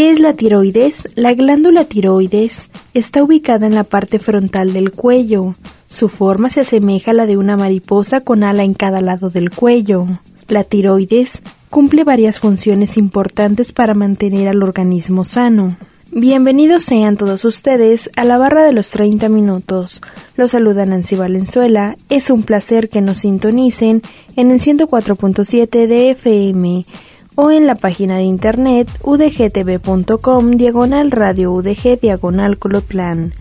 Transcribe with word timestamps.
¿Qué 0.00 0.08
es 0.08 0.18
la 0.18 0.32
tiroides? 0.32 1.10
La 1.14 1.34
glándula 1.34 1.84
tiroides 1.84 2.70
está 2.94 3.22
ubicada 3.22 3.66
en 3.66 3.74
la 3.74 3.84
parte 3.84 4.18
frontal 4.18 4.72
del 4.72 4.92
cuello. 4.92 5.52
Su 5.88 6.08
forma 6.08 6.48
se 6.48 6.62
asemeja 6.62 7.10
a 7.10 7.14
la 7.14 7.26
de 7.26 7.36
una 7.36 7.58
mariposa 7.58 8.22
con 8.22 8.42
ala 8.42 8.62
en 8.62 8.72
cada 8.72 9.02
lado 9.02 9.28
del 9.28 9.50
cuello. 9.50 10.06
La 10.48 10.64
tiroides 10.64 11.42
cumple 11.68 12.04
varias 12.04 12.38
funciones 12.38 12.96
importantes 12.96 13.72
para 13.72 13.92
mantener 13.92 14.48
al 14.48 14.62
organismo 14.62 15.22
sano. 15.22 15.76
Bienvenidos 16.12 16.82
sean 16.82 17.18
todos 17.18 17.44
ustedes 17.44 18.08
a 18.16 18.24
la 18.24 18.38
barra 18.38 18.64
de 18.64 18.72
los 18.72 18.88
30 18.88 19.28
minutos. 19.28 20.00
Los 20.34 20.52
saluda 20.52 20.86
Nancy 20.86 21.14
Valenzuela. 21.14 21.98
Es 22.08 22.30
un 22.30 22.42
placer 22.42 22.88
que 22.88 23.02
nos 23.02 23.18
sintonicen 23.18 24.00
en 24.34 24.50
el 24.50 24.60
104.7 24.60 25.86
de 25.86 26.10
FM 26.12 26.86
o 27.40 27.50
en 27.50 27.66
la 27.66 27.74
página 27.74 28.18
de 28.18 28.24
internet 28.24 28.86
udgtv.com 29.02 30.50
diagonal 30.50 31.10
radio 31.10 31.52
udg 31.52 31.98
diagonal 31.98 32.58
coloplan. 32.58 33.32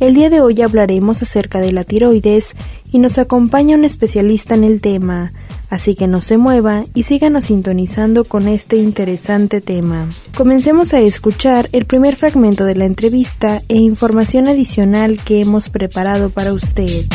El 0.00 0.14
día 0.14 0.28
de 0.28 0.40
hoy 0.40 0.60
hablaremos 0.60 1.22
acerca 1.22 1.60
de 1.60 1.70
la 1.70 1.84
tiroides 1.84 2.56
y 2.90 2.98
nos 2.98 3.16
acompaña 3.16 3.76
un 3.76 3.84
especialista 3.84 4.56
en 4.56 4.64
el 4.64 4.80
tema, 4.80 5.32
así 5.70 5.94
que 5.94 6.08
no 6.08 6.20
se 6.20 6.36
mueva 6.36 6.82
y 6.94 7.04
síganos 7.04 7.44
sintonizando 7.44 8.24
con 8.24 8.48
este 8.48 8.76
interesante 8.76 9.60
tema. 9.60 10.08
Comencemos 10.36 10.92
a 10.92 10.98
escuchar 10.98 11.68
el 11.70 11.84
primer 11.84 12.16
fragmento 12.16 12.64
de 12.64 12.74
la 12.74 12.86
entrevista 12.86 13.62
e 13.68 13.76
información 13.76 14.48
adicional 14.48 15.20
que 15.24 15.42
hemos 15.42 15.68
preparado 15.68 16.28
para 16.30 16.52
usted. 16.52 17.06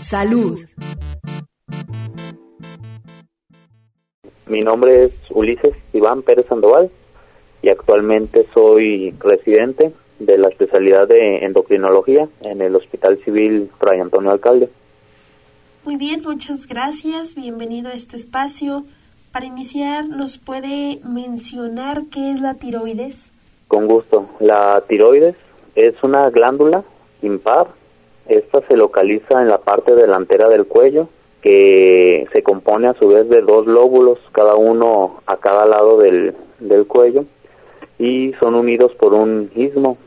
Salud. 0.00 0.58
Mi 4.46 4.60
nombre 4.60 5.04
es 5.04 5.12
Ulises 5.30 5.74
Iván 5.94 6.22
Pérez 6.22 6.44
Sandoval 6.46 6.90
y 7.62 7.70
actualmente 7.70 8.42
soy 8.42 9.14
residente 9.18 9.92
de 10.18 10.36
la 10.36 10.48
especialidad 10.48 11.08
de 11.08 11.46
endocrinología 11.46 12.28
en 12.42 12.60
el 12.60 12.76
Hospital 12.76 13.18
Civil 13.24 13.70
Fray 13.78 14.00
Antonio 14.00 14.30
Alcalde. 14.30 14.68
Muy 15.84 15.96
bien, 15.96 16.22
muchas 16.22 16.66
gracias. 16.66 17.34
Bienvenido 17.34 17.88
a 17.88 17.94
este 17.94 18.16
espacio. 18.16 18.84
Para 19.32 19.46
iniciar, 19.46 20.08
¿nos 20.08 20.36
puede 20.36 21.00
mencionar 21.04 22.02
qué 22.12 22.30
es 22.30 22.40
la 22.42 22.54
tiroides? 22.54 23.32
Con 23.66 23.86
gusto. 23.86 24.28
La 24.40 24.82
tiroides 24.86 25.36
es 25.74 25.94
una 26.02 26.28
glándula 26.28 26.84
impar. 27.22 27.68
Esta 28.28 28.60
se 28.60 28.76
localiza 28.76 29.40
en 29.40 29.48
la 29.48 29.58
parte 29.58 29.94
delantera 29.94 30.50
del 30.50 30.66
cuello 30.66 31.08
que 31.44 32.26
se 32.32 32.42
compone 32.42 32.88
a 32.88 32.94
su 32.94 33.06
vez 33.08 33.28
de 33.28 33.42
dos 33.42 33.66
lóbulos, 33.66 34.18
cada 34.32 34.54
uno 34.54 35.20
a 35.26 35.36
cada 35.36 35.66
lado 35.66 35.98
del, 35.98 36.34
del 36.58 36.86
cuello, 36.86 37.26
y 37.98 38.32
son 38.40 38.54
unidos 38.54 38.92
por 38.94 39.12
un 39.12 39.50
istmo. 39.54 39.98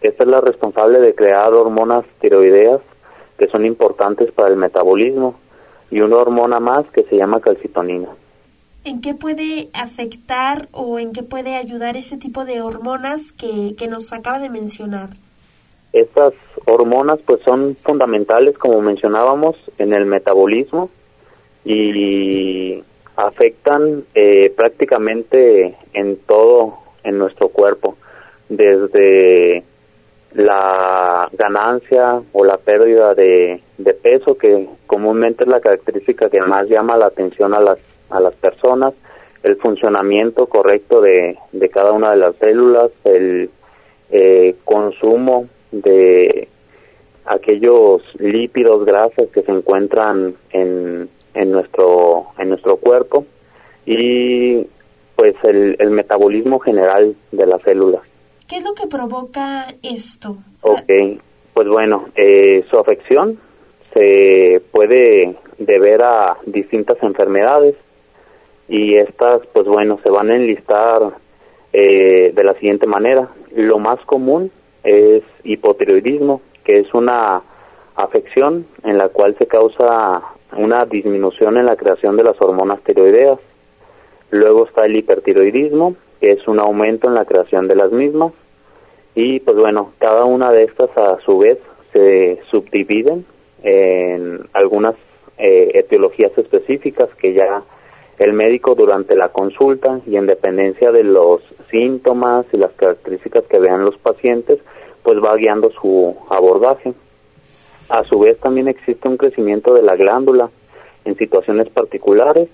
Esta 0.00 0.24
es 0.24 0.30
la 0.30 0.40
responsable 0.40 0.98
de 1.00 1.14
crear 1.14 1.52
hormonas 1.52 2.06
tiroideas 2.22 2.80
que 3.36 3.48
son 3.48 3.66
importantes 3.66 4.32
para 4.32 4.48
el 4.48 4.56
metabolismo 4.56 5.34
y 5.90 6.00
una 6.00 6.16
hormona 6.16 6.58
más 6.58 6.86
que 6.86 7.02
se 7.02 7.18
llama 7.18 7.42
calcitonina. 7.42 8.08
¿En 8.84 9.02
qué 9.02 9.12
puede 9.12 9.68
afectar 9.74 10.68
o 10.72 10.98
en 10.98 11.12
qué 11.12 11.22
puede 11.22 11.56
ayudar 11.56 11.98
ese 11.98 12.16
tipo 12.16 12.46
de 12.46 12.62
hormonas 12.62 13.32
que, 13.32 13.74
que 13.76 13.88
nos 13.88 14.14
acaba 14.14 14.38
de 14.38 14.48
mencionar? 14.48 15.10
Estas 15.92 16.34
hormonas 16.66 17.18
pues 17.24 17.40
son 17.42 17.76
fundamentales, 17.76 18.58
como 18.58 18.80
mencionábamos, 18.80 19.56
en 19.78 19.92
el 19.94 20.04
metabolismo 20.04 20.90
y 21.64 22.82
afectan 23.16 24.04
eh, 24.14 24.52
prácticamente 24.56 25.76
en 25.92 26.16
todo 26.18 26.78
en 27.04 27.18
nuestro 27.18 27.48
cuerpo, 27.48 27.96
desde 28.48 29.64
la 30.34 31.28
ganancia 31.32 32.22
o 32.32 32.44
la 32.44 32.58
pérdida 32.58 33.14
de, 33.14 33.60
peso, 34.02 34.36
que 34.36 34.68
comúnmente 34.86 35.44
es 35.44 35.48
la 35.48 35.60
característica 35.60 36.28
que 36.28 36.40
más 36.42 36.68
llama 36.68 36.96
la 36.96 37.06
atención 37.06 37.54
a 37.54 37.60
las, 37.60 37.78
a 38.10 38.20
las 38.20 38.34
personas, 38.34 38.92
el 39.42 39.56
funcionamiento 39.56 40.46
correcto 40.46 41.00
de, 41.00 41.38
de 41.52 41.68
cada 41.70 41.92
una 41.92 42.10
de 42.10 42.18
las 42.18 42.36
células, 42.36 42.90
el 43.04 43.50
eh, 44.10 44.54
consumo 44.64 45.48
de 45.72 46.48
aquellos 47.24 48.02
lípidos 48.18 48.84
grasas 48.84 49.28
que 49.32 49.42
se 49.42 49.52
encuentran 49.52 50.34
en, 50.50 51.08
en 51.34 51.50
nuestro 51.52 52.26
en 52.38 52.48
nuestro 52.48 52.76
cuerpo 52.76 53.26
y 53.84 54.66
pues 55.16 55.34
el, 55.42 55.76
el 55.78 55.90
metabolismo 55.90 56.58
general 56.58 57.16
de 57.32 57.46
las 57.46 57.60
células. 57.62 58.02
¿Qué 58.48 58.56
es 58.56 58.64
lo 58.64 58.72
que 58.74 58.86
provoca 58.86 59.66
esto? 59.82 60.36
Ok, 60.62 60.90
pues 61.52 61.68
bueno, 61.68 62.06
eh, 62.14 62.64
su 62.70 62.78
afección 62.78 63.38
se 63.92 64.62
puede 64.70 65.36
deber 65.58 66.02
a 66.02 66.38
distintas 66.46 67.02
enfermedades 67.02 67.74
y 68.68 68.94
estas, 68.96 69.46
pues 69.52 69.66
bueno, 69.66 69.98
se 70.02 70.10
van 70.10 70.30
a 70.30 70.36
enlistar 70.36 71.02
eh, 71.72 72.32
de 72.34 72.44
la 72.44 72.54
siguiente 72.54 72.86
manera. 72.86 73.28
Lo 73.54 73.78
más 73.78 74.00
común 74.06 74.50
es 74.88 75.22
hipotiroidismo, 75.44 76.40
que 76.64 76.80
es 76.80 76.94
una 76.94 77.42
afección 77.94 78.66
en 78.84 78.98
la 78.98 79.08
cual 79.08 79.36
se 79.38 79.46
causa 79.46 80.22
una 80.56 80.86
disminución 80.86 81.56
en 81.56 81.66
la 81.66 81.76
creación 81.76 82.16
de 82.16 82.24
las 82.24 82.40
hormonas 82.40 82.80
tiroideas. 82.82 83.38
Luego 84.30 84.66
está 84.66 84.86
el 84.86 84.96
hipertiroidismo, 84.96 85.96
que 86.20 86.32
es 86.32 86.46
un 86.48 86.58
aumento 86.58 87.08
en 87.08 87.14
la 87.14 87.24
creación 87.24 87.68
de 87.68 87.76
las 87.76 87.92
mismas. 87.92 88.32
Y 89.14 89.40
pues 89.40 89.56
bueno, 89.56 89.92
cada 89.98 90.24
una 90.24 90.52
de 90.52 90.64
estas 90.64 90.96
a 90.96 91.18
su 91.20 91.38
vez 91.38 91.58
se 91.92 92.40
subdividen 92.50 93.24
en 93.62 94.48
algunas 94.52 94.94
eh, 95.38 95.70
etiologías 95.74 96.36
específicas 96.38 97.08
que 97.16 97.32
ya 97.32 97.62
el 98.18 98.32
médico 98.32 98.74
durante 98.74 99.14
la 99.16 99.28
consulta 99.28 100.00
y 100.06 100.16
en 100.16 100.26
dependencia 100.26 100.90
de 100.92 101.04
los 101.04 101.40
síntomas 101.70 102.46
y 102.52 102.56
las 102.56 102.72
características 102.72 103.44
que 103.44 103.58
vean 103.58 103.84
los 103.84 103.96
pacientes, 103.98 104.58
pues 105.08 105.24
va 105.24 105.34
guiando 105.36 105.70
su 105.70 106.14
abordaje. 106.28 106.92
A 107.88 108.04
su 108.04 108.18
vez 108.18 108.38
también 108.40 108.68
existe 108.68 109.08
un 109.08 109.16
crecimiento 109.16 109.72
de 109.72 109.80
la 109.80 109.96
glándula 109.96 110.50
en 111.06 111.16
situaciones 111.16 111.70
particulares 111.70 112.50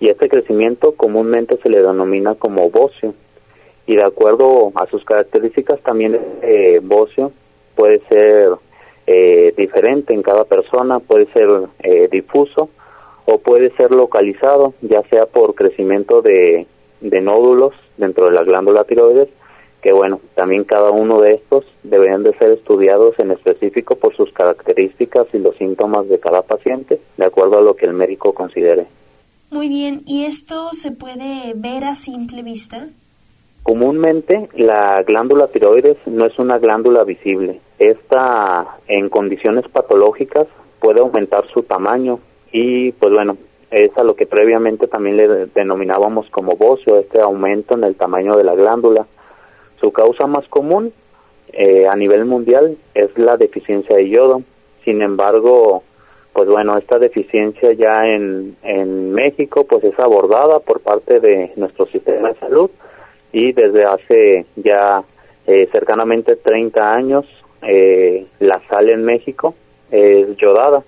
y 0.00 0.08
este 0.08 0.30
crecimiento 0.30 0.92
comúnmente 0.92 1.58
se 1.58 1.68
le 1.68 1.82
denomina 1.82 2.34
como 2.34 2.70
bocio 2.70 3.12
y 3.86 3.96
de 3.96 4.04
acuerdo 4.04 4.72
a 4.76 4.86
sus 4.86 5.04
características 5.04 5.82
también 5.82 6.18
eh, 6.40 6.80
bocio 6.82 7.30
puede 7.74 8.00
ser 8.08 8.52
eh, 9.06 9.52
diferente 9.54 10.14
en 10.14 10.22
cada 10.22 10.44
persona, 10.44 11.00
puede 11.00 11.26
ser 11.34 11.50
eh, 11.80 12.08
difuso 12.10 12.70
o 13.26 13.36
puede 13.36 13.68
ser 13.76 13.90
localizado, 13.90 14.72
ya 14.80 15.02
sea 15.10 15.26
por 15.26 15.54
crecimiento 15.54 16.22
de, 16.22 16.66
de 17.02 17.20
nódulos 17.20 17.74
dentro 17.98 18.30
de 18.30 18.32
la 18.32 18.44
glándula 18.44 18.84
tiroides, 18.84 19.28
que 19.82 19.92
bueno, 19.92 20.20
también 20.34 20.64
cada 20.64 20.90
uno 20.90 21.20
de 21.20 21.34
estos 21.34 21.64
deberían 21.82 22.22
de 22.22 22.34
ser 22.34 22.50
estudiados 22.50 23.18
en 23.18 23.30
específico 23.30 23.96
por 23.96 24.14
sus 24.16 24.32
características 24.32 25.26
y 25.32 25.38
los 25.38 25.56
síntomas 25.56 26.08
de 26.08 26.18
cada 26.18 26.42
paciente, 26.42 27.00
de 27.16 27.24
acuerdo 27.24 27.58
a 27.58 27.62
lo 27.62 27.74
que 27.74 27.86
el 27.86 27.92
médico 27.92 28.32
considere. 28.32 28.86
Muy 29.50 29.68
bien, 29.68 30.02
¿y 30.06 30.24
esto 30.24 30.70
se 30.72 30.90
puede 30.90 31.52
ver 31.54 31.84
a 31.84 31.94
simple 31.94 32.42
vista? 32.42 32.88
Comúnmente 33.62 34.48
la 34.54 35.02
glándula 35.02 35.48
tiroides 35.48 35.98
no 36.06 36.26
es 36.26 36.38
una 36.38 36.58
glándula 36.58 37.04
visible. 37.04 37.60
Esta 37.78 38.78
en 38.88 39.08
condiciones 39.08 39.66
patológicas 39.68 40.46
puede 40.80 41.00
aumentar 41.00 41.46
su 41.52 41.62
tamaño 41.62 42.18
y 42.52 42.92
pues 42.92 43.12
bueno, 43.12 43.36
es 43.70 43.96
a 43.96 44.02
lo 44.02 44.16
que 44.16 44.26
previamente 44.26 44.86
también 44.86 45.16
le 45.16 45.46
denominábamos 45.46 46.28
como 46.30 46.56
bocio, 46.56 46.98
este 46.98 47.20
aumento 47.20 47.74
en 47.74 47.84
el 47.84 47.96
tamaño 47.96 48.36
de 48.36 48.44
la 48.44 48.54
glándula. 48.54 49.06
Su 49.80 49.92
causa 49.92 50.26
más 50.26 50.46
común 50.48 50.92
eh, 51.52 51.86
a 51.86 51.96
nivel 51.96 52.24
mundial 52.24 52.76
es 52.94 53.16
la 53.16 53.36
deficiencia 53.36 53.96
de 53.96 54.08
yodo. 54.08 54.42
Sin 54.84 55.02
embargo, 55.02 55.82
pues 56.32 56.48
bueno, 56.48 56.76
esta 56.78 56.98
deficiencia 56.98 57.72
ya 57.72 58.06
en, 58.06 58.56
en 58.62 59.12
México 59.12 59.64
pues 59.64 59.82
es 59.84 59.98
abordada 59.98 60.60
por 60.60 60.80
parte 60.80 61.20
de 61.20 61.52
nuestro 61.56 61.86
sistema 61.86 62.28
de 62.28 62.38
salud 62.38 62.70
y 63.32 63.52
desde 63.52 63.84
hace 63.84 64.46
ya 64.56 65.02
eh, 65.46 65.68
cercanamente 65.72 66.36
30 66.36 66.94
años 66.94 67.26
eh, 67.62 68.26
la 68.38 68.60
sal 68.68 68.88
en 68.88 69.04
México 69.04 69.54
es 69.90 70.36
yodada, 70.36 70.84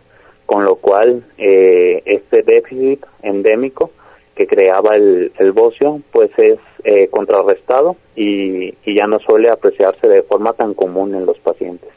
con 0.47 0.65
lo 0.65 0.77
cual 0.77 1.25
eh, 1.39 2.03
este 2.05 2.43
déficit 2.43 3.05
endémico 3.23 3.91
que 4.35 4.47
creaba 4.47 4.95
el, 4.95 5.33
el 5.39 5.53
bocio 5.53 6.01
pues 6.13 6.31
es 6.39 6.59
eh, 6.85 7.09
contrarrestado 7.09 7.97
y, 8.17 8.75
y 8.85 8.95
ya 8.95 9.07
no 9.07 9.19
suele 9.19 9.51
apreciarse 9.51 10.09
de 10.09 10.23
forma 10.23 10.53
tan 10.53 10.75
común 10.75 11.15
en 11.15 11.27
los 11.27 11.39
pacientes 11.39 11.91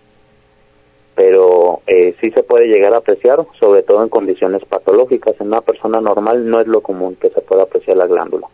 pero 1.16 1.82
eh, 1.86 2.16
sí 2.20 2.32
se 2.32 2.44
puede 2.44 2.68
llegar 2.68 2.94
a 2.94 2.98
apreciar, 2.98 3.46
sobre 3.60 3.84
todo 3.84 4.04
en 4.04 4.10
condiciones 4.10 4.64
patológicas. 4.66 5.40
En 5.40 5.48
una 5.48 5.62
persona 5.62 6.02
normal 6.02 6.50
no 6.50 6.60
es 6.60 6.68
lo 6.68 6.82
común 6.82 7.16
que 7.16 7.30
se 7.30 7.42
pueda 7.42 7.64
apreciar 7.64 7.98
la 7.98 8.08
glándula. 8.08 8.48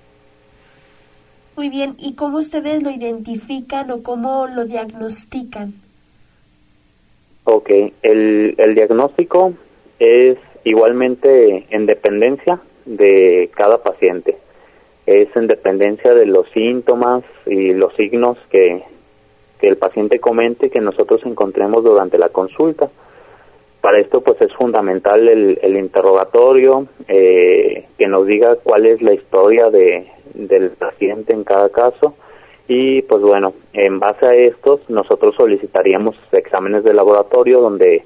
Muy 1.56 1.70
bien, 1.70 1.96
¿y 1.98 2.16
cómo 2.16 2.38
ustedes 2.38 2.84
lo 2.84 2.90
identifican 2.90 3.92
o 3.92 4.04
cómo 4.04 4.48
lo 4.48 4.66
diagnostican? 4.66 5.74
Ok, 7.44 7.70
el, 8.02 8.56
el 8.58 8.76
diagnóstico 8.76 9.54
es 10.00 10.38
igualmente 10.64 11.66
en 11.70 11.86
dependencia 11.86 12.60
de 12.86 13.50
cada 13.56 13.82
paciente. 13.82 14.38
Es 15.12 15.36
en 15.36 15.48
dependencia 15.48 16.14
de 16.14 16.28
los 16.28 16.48
síntomas 16.52 17.24
y 17.48 17.74
los 17.74 17.96
signos 17.96 18.38
que, 18.52 18.84
que 19.60 19.68
el 19.68 19.78
paciente 19.78 20.20
comente 20.20 20.70
que 20.70 20.80
nosotros 20.80 21.22
encontremos 21.26 21.84
durante 21.84 22.20
la 22.20 22.30
consulta. 22.30 22.90
Para 23.82 24.00
esto 24.00 24.22
pues 24.22 24.40
es 24.40 24.54
fundamental 24.54 25.28
el, 25.28 25.58
el 25.64 25.78
interrogatorio, 25.78 26.86
eh, 27.08 27.88
que 27.98 28.08
nos 28.08 28.28
diga 28.28 28.58
cuál 28.58 28.86
es 28.86 29.02
la 29.02 29.14
historia 29.14 29.72
de, 29.72 30.06
del 30.36 30.70
paciente 30.72 31.34
en 31.34 31.44
cada 31.44 31.70
caso 31.70 32.14
y 32.68 33.02
pues 33.02 33.24
bueno, 33.24 33.56
en 33.74 34.00
base 34.00 34.28
a 34.28 34.36
estos 34.36 34.88
nosotros 34.92 35.34
solicitaríamos 35.34 36.16
exámenes 36.32 36.84
de 36.84 36.94
laboratorio 36.94 37.62
donde 37.62 38.04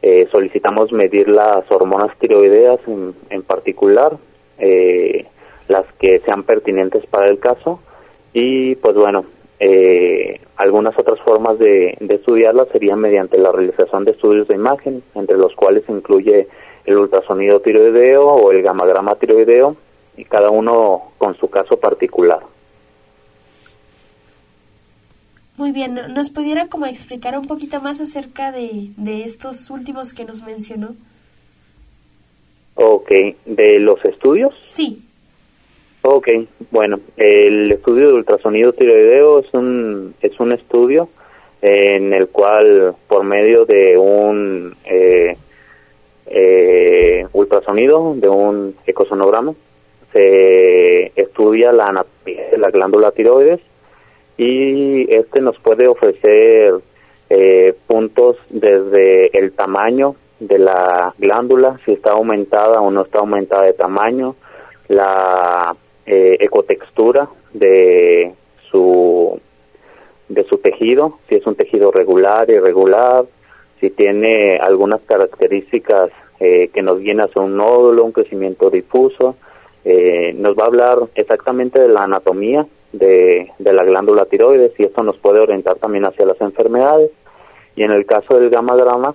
eh, 0.00 0.26
solicitamos 0.30 0.92
medir 0.92 1.28
las 1.28 1.70
hormonas 1.70 2.16
tiroideas 2.18 2.80
en, 2.86 3.14
en 3.28 3.42
particular, 3.42 4.16
eh, 4.58 5.26
las 5.68 5.86
que 5.98 6.18
sean 6.20 6.42
pertinentes 6.42 7.06
para 7.06 7.28
el 7.28 7.38
caso 7.38 7.80
y 8.32 8.74
pues 8.76 8.96
bueno, 8.96 9.24
eh, 9.60 10.40
algunas 10.56 10.98
otras 10.98 11.20
formas 11.20 11.58
de, 11.58 11.96
de 12.00 12.14
estudiarla 12.14 12.66
serían 12.66 13.00
mediante 13.00 13.38
la 13.38 13.52
realización 13.52 14.04
de 14.04 14.12
estudios 14.12 14.48
de 14.48 14.54
imagen, 14.54 15.02
entre 15.14 15.36
los 15.36 15.54
cuales 15.54 15.84
incluye 15.88 16.48
el 16.84 16.96
ultrasonido 16.96 17.60
tiroideo 17.60 18.24
o 18.24 18.52
el 18.52 18.62
gamagrama 18.62 19.16
tiroideo, 19.16 19.76
y 20.16 20.24
cada 20.24 20.50
uno 20.50 21.12
con 21.18 21.34
su 21.34 21.48
caso 21.48 21.76
particular. 21.76 22.40
Muy 25.56 25.72
bien, 25.72 25.98
¿nos 26.14 26.30
pudiera 26.30 26.68
como 26.68 26.86
explicar 26.86 27.36
un 27.38 27.46
poquito 27.46 27.80
más 27.80 28.00
acerca 28.00 28.52
de, 28.52 28.90
de 28.96 29.22
estos 29.22 29.70
últimos 29.70 30.14
que 30.14 30.24
nos 30.24 30.42
mencionó? 30.42 30.94
Ok, 32.76 33.10
¿de 33.44 33.80
los 33.80 34.04
estudios? 34.04 34.54
Sí. 34.62 35.02
Ok, 36.02 36.28
bueno, 36.70 37.00
el 37.16 37.72
estudio 37.72 38.08
de 38.08 38.14
ultrasonido 38.14 38.72
tiroideo 38.72 39.40
es 39.40 39.52
un, 39.52 40.14
es 40.22 40.38
un 40.38 40.52
estudio 40.52 41.08
en 41.60 42.12
el 42.12 42.28
cual 42.28 42.94
por 43.08 43.24
medio 43.24 43.64
de 43.64 43.98
un 43.98 44.76
eh, 44.84 45.36
eh, 46.26 47.26
ultrasonido, 47.32 48.14
de 48.14 48.28
un 48.28 48.76
ecosonograma, 48.86 49.54
se 50.12 51.12
estudia 51.20 51.72
la 51.72 52.06
la 52.56 52.70
glándula 52.70 53.10
tiroides 53.10 53.60
y 54.36 55.12
este 55.12 55.40
nos 55.40 55.58
puede 55.58 55.88
ofrecer 55.88 56.74
eh, 57.28 57.74
puntos 57.86 58.36
desde 58.48 59.36
el 59.36 59.52
tamaño 59.52 60.14
de 60.38 60.58
la 60.58 61.12
glándula, 61.18 61.78
si 61.84 61.92
está 61.92 62.12
aumentada 62.12 62.80
o 62.80 62.90
no 62.90 63.02
está 63.02 63.18
aumentada 63.18 63.64
de 63.64 63.72
tamaño, 63.72 64.36
la 64.86 65.76
eh, 66.10 66.38
ecotextura 66.40 67.28
de 67.52 68.32
su 68.70 69.38
de 70.30 70.44
su 70.44 70.56
tejido, 70.56 71.18
si 71.28 71.34
es 71.34 71.46
un 71.46 71.54
tejido 71.54 71.90
regular, 71.90 72.48
irregular, 72.48 73.26
si 73.78 73.90
tiene 73.90 74.56
algunas 74.56 75.02
características 75.02 76.10
eh, 76.40 76.68
que 76.72 76.80
nos 76.80 77.00
guían 77.00 77.20
hacia 77.20 77.42
un 77.42 77.56
nódulo, 77.56 78.04
un 78.04 78.12
crecimiento 78.12 78.70
difuso, 78.70 79.36
eh, 79.84 80.32
nos 80.34 80.56
va 80.56 80.64
a 80.64 80.68
hablar 80.68 80.98
exactamente 81.14 81.78
de 81.78 81.88
la 81.88 82.04
anatomía 82.04 82.66
de, 82.92 83.50
de 83.58 83.72
la 83.74 83.84
glándula 83.84 84.24
tiroides 84.24 84.72
y 84.78 84.84
esto 84.84 85.02
nos 85.02 85.18
puede 85.18 85.40
orientar 85.40 85.76
también 85.76 86.06
hacia 86.06 86.24
las 86.24 86.40
enfermedades. 86.40 87.10
Y 87.76 87.82
en 87.82 87.90
el 87.90 88.06
caso 88.06 88.40
del 88.40 88.48
gamagrama, 88.48 89.14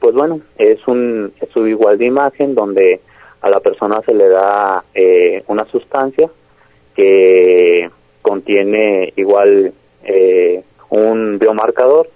pues 0.00 0.14
bueno, 0.14 0.40
es 0.58 0.86
un, 0.88 1.32
es 1.40 1.54
un 1.54 1.68
igual 1.68 1.98
de 1.98 2.06
imagen 2.06 2.54
donde 2.54 3.00
a 3.40 3.50
la 3.50 3.60
persona 3.60 4.02
se 4.02 4.14
le 4.14 4.28
da 4.28 4.84
eh, 4.94 5.42
una 5.46 5.64
sustancia 5.66 6.28
que 6.94 7.90
contiene 8.22 9.12
igual 9.16 9.72
eh, 10.04 10.62
un 10.90 11.38
biomarcador 11.38 12.08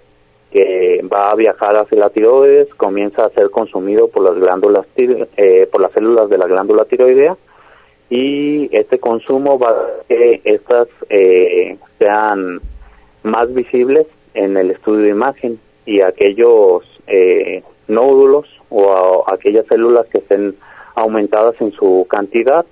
que 0.54 1.04
va 1.12 1.32
a 1.32 1.34
viajar 1.34 1.76
hacia 1.76 1.98
la 1.98 2.10
tiroides, 2.10 2.72
comienza 2.74 3.24
a 3.24 3.30
ser 3.30 3.50
consumido 3.50 4.08
por 4.08 4.22
las 4.22 4.36
glándulas 4.36 4.86
eh, 4.96 5.68
por 5.70 5.80
las 5.80 5.92
células 5.92 6.28
de 6.28 6.38
la 6.38 6.46
glándula 6.46 6.84
tiroidea 6.84 7.36
y 8.08 8.68
este 8.76 9.00
consumo 9.00 9.58
va 9.58 9.70
a 9.70 10.04
que 10.08 10.40
estas 10.44 10.86
eh, 11.08 11.76
sean 11.98 12.60
más 13.24 13.52
visibles 13.52 14.06
en 14.34 14.56
el 14.56 14.70
estudio 14.70 15.00
de 15.00 15.08
imagen 15.08 15.58
y 15.86 16.02
aquellos 16.02 16.84
eh, 17.08 17.64
nódulos 17.88 18.46
o 18.68 19.24
aquellas 19.26 19.66
células 19.66 20.06
que 20.06 20.18
estén 20.18 20.54
aumentadas 20.94 21.54
en 21.60 21.72
su 21.72 22.06
cantidad 22.08 22.64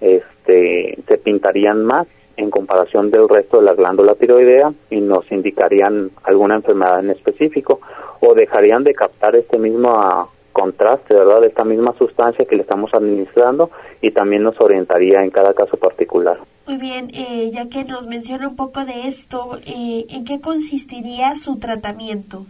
este, 0.00 0.98
se 1.06 1.18
pintarían 1.18 1.84
más 1.84 2.06
en 2.36 2.50
comparación 2.50 3.10
del 3.10 3.28
resto 3.28 3.58
de 3.58 3.64
la 3.64 3.74
glándula 3.74 4.14
tiroidea 4.14 4.72
y 4.88 5.00
nos 5.00 5.30
indicarían 5.30 6.10
alguna 6.22 6.56
enfermedad 6.56 7.00
en 7.00 7.10
específico 7.10 7.80
o 8.20 8.34
dejarían 8.34 8.82
de 8.82 8.94
captar 8.94 9.36
este 9.36 9.58
mismo 9.58 9.90
ah, 9.94 10.28
contraste, 10.52 11.14
¿verdad? 11.14 11.42
De 11.42 11.48
esta 11.48 11.64
misma 11.64 11.94
sustancia 11.98 12.44
que 12.46 12.56
le 12.56 12.62
estamos 12.62 12.92
administrando 12.94 13.70
y 14.00 14.10
también 14.10 14.42
nos 14.42 14.60
orientaría 14.60 15.22
en 15.22 15.30
cada 15.30 15.52
caso 15.52 15.76
particular. 15.76 16.38
Muy 16.66 16.76
bien, 16.76 17.10
eh, 17.12 17.50
ya 17.52 17.68
que 17.68 17.84
nos 17.84 18.06
menciona 18.06 18.48
un 18.48 18.56
poco 18.56 18.84
de 18.84 19.06
esto, 19.06 19.58
eh, 19.66 20.06
¿en 20.08 20.24
qué 20.24 20.40
consistiría 20.40 21.34
su 21.36 21.58
tratamiento? 21.58 22.46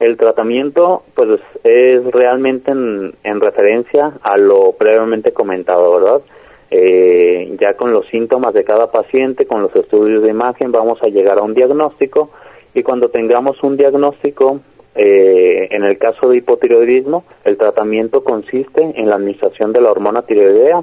El 0.00 0.16
tratamiento, 0.16 1.04
pues, 1.14 1.40
es 1.62 2.04
realmente 2.10 2.72
en, 2.72 3.14
en 3.22 3.40
referencia 3.40 4.14
a 4.22 4.36
lo 4.38 4.72
previamente 4.72 5.32
comentado, 5.32 6.00
¿verdad? 6.00 6.22
Eh, 6.70 7.56
ya 7.60 7.74
con 7.74 7.92
los 7.92 8.06
síntomas 8.06 8.54
de 8.54 8.64
cada 8.64 8.90
paciente, 8.90 9.44
con 9.44 9.60
los 9.60 9.74
estudios 9.76 10.22
de 10.22 10.30
imagen, 10.30 10.72
vamos 10.72 11.02
a 11.02 11.08
llegar 11.08 11.38
a 11.38 11.42
un 11.42 11.52
diagnóstico 11.52 12.30
y 12.74 12.82
cuando 12.82 13.08
tengamos 13.08 13.62
un 13.62 13.76
diagnóstico, 13.76 14.60
eh, 14.94 15.68
en 15.70 15.84
el 15.84 15.98
caso 15.98 16.28
de 16.28 16.38
hipotiroidismo, 16.38 17.24
el 17.44 17.56
tratamiento 17.56 18.22
consiste 18.22 18.80
en 18.94 19.08
la 19.08 19.16
administración 19.16 19.72
de 19.72 19.80
la 19.80 19.90
hormona 19.90 20.22
tiroidea, 20.22 20.82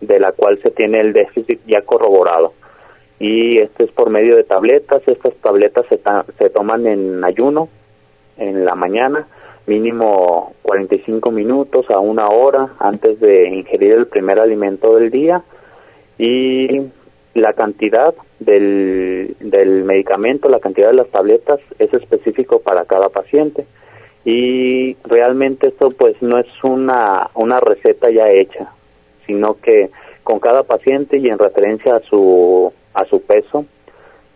de 0.00 0.20
la 0.20 0.32
cual 0.32 0.60
se 0.62 0.70
tiene 0.70 1.00
el 1.00 1.12
déficit 1.12 1.60
ya 1.66 1.82
corroborado. 1.82 2.52
Y 3.18 3.58
este 3.58 3.84
es 3.84 3.90
por 3.90 4.10
medio 4.10 4.36
de 4.36 4.44
tabletas. 4.44 5.02
Estas 5.06 5.34
tabletas 5.36 5.86
se, 5.88 5.98
se 6.38 6.50
toman 6.50 6.86
en 6.86 7.24
ayuno, 7.24 7.68
en 8.38 8.64
la 8.64 8.74
mañana, 8.74 9.26
mínimo 9.66 10.54
45 10.62 11.30
minutos 11.30 11.90
a 11.90 11.98
una 11.98 12.28
hora 12.28 12.70
antes 12.78 13.20
de 13.20 13.48
ingerir 13.48 13.92
el 13.92 14.06
primer 14.06 14.38
alimento 14.38 14.96
del 14.96 15.10
día. 15.10 15.42
Y 16.18 16.82
la 17.34 17.52
cantidad 17.52 18.14
del, 18.40 19.36
del 19.40 19.84
medicamento, 19.84 20.48
la 20.48 20.60
cantidad 20.60 20.88
de 20.88 20.96
las 20.96 21.08
tabletas 21.08 21.60
es 21.78 21.92
específico 21.92 22.60
para 22.60 22.84
cada 22.84 23.08
paciente 23.08 23.66
y 24.24 24.96
realmente 25.04 25.68
esto 25.68 25.90
pues 25.90 26.20
no 26.20 26.38
es 26.38 26.46
una, 26.62 27.30
una 27.34 27.60
receta 27.60 28.10
ya 28.10 28.28
hecha, 28.28 28.72
sino 29.26 29.54
que 29.54 29.90
con 30.22 30.40
cada 30.40 30.64
paciente 30.64 31.18
y 31.18 31.28
en 31.28 31.38
referencia 31.38 31.96
a 31.96 32.00
su, 32.00 32.72
a 32.94 33.04
su 33.06 33.22
peso 33.22 33.64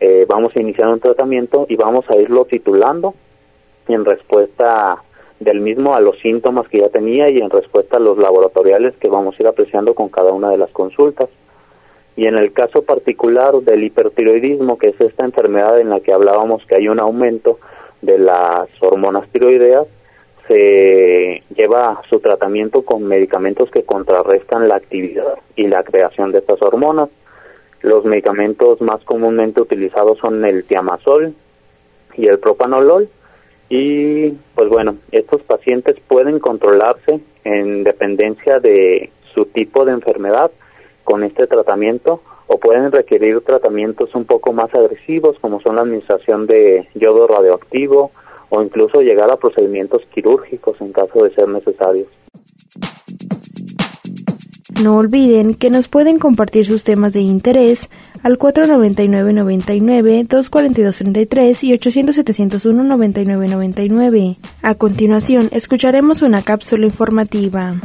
eh, 0.01 0.25
vamos 0.29 0.57
a 0.57 0.61
iniciar 0.61 0.89
un 0.89 1.01
tratamiento 1.01 1.67
y 1.69 1.77
vamos 1.77 2.09
a 2.09 2.17
irlo 2.17 2.45
titulando 2.45 3.15
en 3.89 4.05
respuesta 4.05 5.03
del 5.41 5.61
mismo 5.61 5.95
a 5.95 6.01
los 6.01 6.19
síntomas 6.21 6.69
que 6.69 6.79
ya 6.79 6.89
tenía 6.89 7.29
y 7.29 7.39
en 7.39 7.51
respuesta 7.51 7.97
a 7.97 8.01
los 8.01 8.19
laboratoriales 8.19 8.95
que 8.97 9.09
vamos 9.09 9.35
a 9.39 9.43
ir 9.43 9.49
apreciando 9.49 9.95
con 9.95 10.09
cada 10.09 10.33
una 10.33 10.51
de 10.51 10.59
las 10.59 10.71
consultas. 10.71 11.29
Y 12.17 12.27
en 12.27 12.37
el 12.37 12.53
caso 12.53 12.83
particular 12.83 13.55
del 13.55 13.85
hipertiroidismo, 13.85 14.79
que 14.79 14.89
es 14.89 15.01
esta 15.01 15.25
enfermedad 15.25 15.81
en 15.81 15.91
la 15.91 16.01
que 16.01 16.13
hablábamos 16.13 16.65
que 16.67 16.77
hay 16.77 16.89
un 16.89 17.01
aumento 17.01 17.59
de 18.03 18.19
las 18.19 18.69
hormonas 18.81 19.29
tiroideas, 19.31 19.87
se 20.49 21.43
lleva 21.55 22.03
su 22.11 22.21
tratamiento 22.21 22.83
con 22.83 23.05
medicamentos 23.05 23.71
que 23.71 23.85
contrarrestan 23.85 24.69
la 24.69 24.77
actividad 24.77 25.39
y 25.57 25.69
la 25.69 25.83
creación 25.83 26.33
de 26.33 26.39
estas 26.39 26.61
hormonas. 26.61 27.09
Los 27.81 28.05
medicamentos 28.05 28.81
más 28.81 29.03
comúnmente 29.05 29.61
utilizados 29.61 30.19
son 30.19 30.45
el 30.45 30.65
tiamazol 30.65 31.35
y 32.17 32.27
el 32.27 32.39
propanolol. 32.39 33.09
Y 33.75 34.33
pues 34.55 34.69
bueno, 34.69 34.97
estos 35.13 35.41
pacientes 35.45 35.97
pueden 36.07 36.41
controlarse 36.41 37.21
en 37.43 37.85
dependencia 37.85 38.61
de 38.61 39.09
su 39.33 39.47
tipo 39.47 39.87
de 39.87 39.93
enfermedad 39.93 40.51
con 41.05 41.25
este 41.25 41.47
tratamiento 41.47 42.21
o 42.49 42.61
pueden 42.61 42.93
requerir 42.93 43.41
tratamientos 43.41 44.15
un 44.15 44.27
poco 44.27 44.53
más 44.53 44.75
agresivos 44.75 45.39
como 45.41 45.59
son 45.63 45.77
la 45.77 45.83
administración 45.83 46.47
de 46.47 46.87
yodo 46.95 47.27
radioactivo 47.27 48.11
o 48.51 48.63
incluso 48.63 49.01
llegar 49.01 49.31
a 49.31 49.39
procedimientos 49.39 50.03
quirúrgicos 50.13 50.79
en 50.83 50.93
caso 50.93 51.25
de 51.25 51.35
ser 51.35 51.49
necesarios. 51.49 52.09
No 54.83 54.97
olviden 54.97 55.55
que 55.55 55.71
nos 55.71 55.87
pueden 55.87 56.19
compartir 56.19 56.67
sus 56.67 56.83
temas 56.83 57.13
de 57.13 57.21
interés 57.21 57.89
al 58.25 58.37
499-99, 58.37 60.27
242-33 60.27 61.63
y 61.63 61.71
800-701-9999. 61.79 64.39
A 64.61 64.75
continuación, 64.75 65.49
escucharemos 65.53 66.23
una 66.23 66.43
cápsula 66.43 66.87
informativa. 66.87 67.81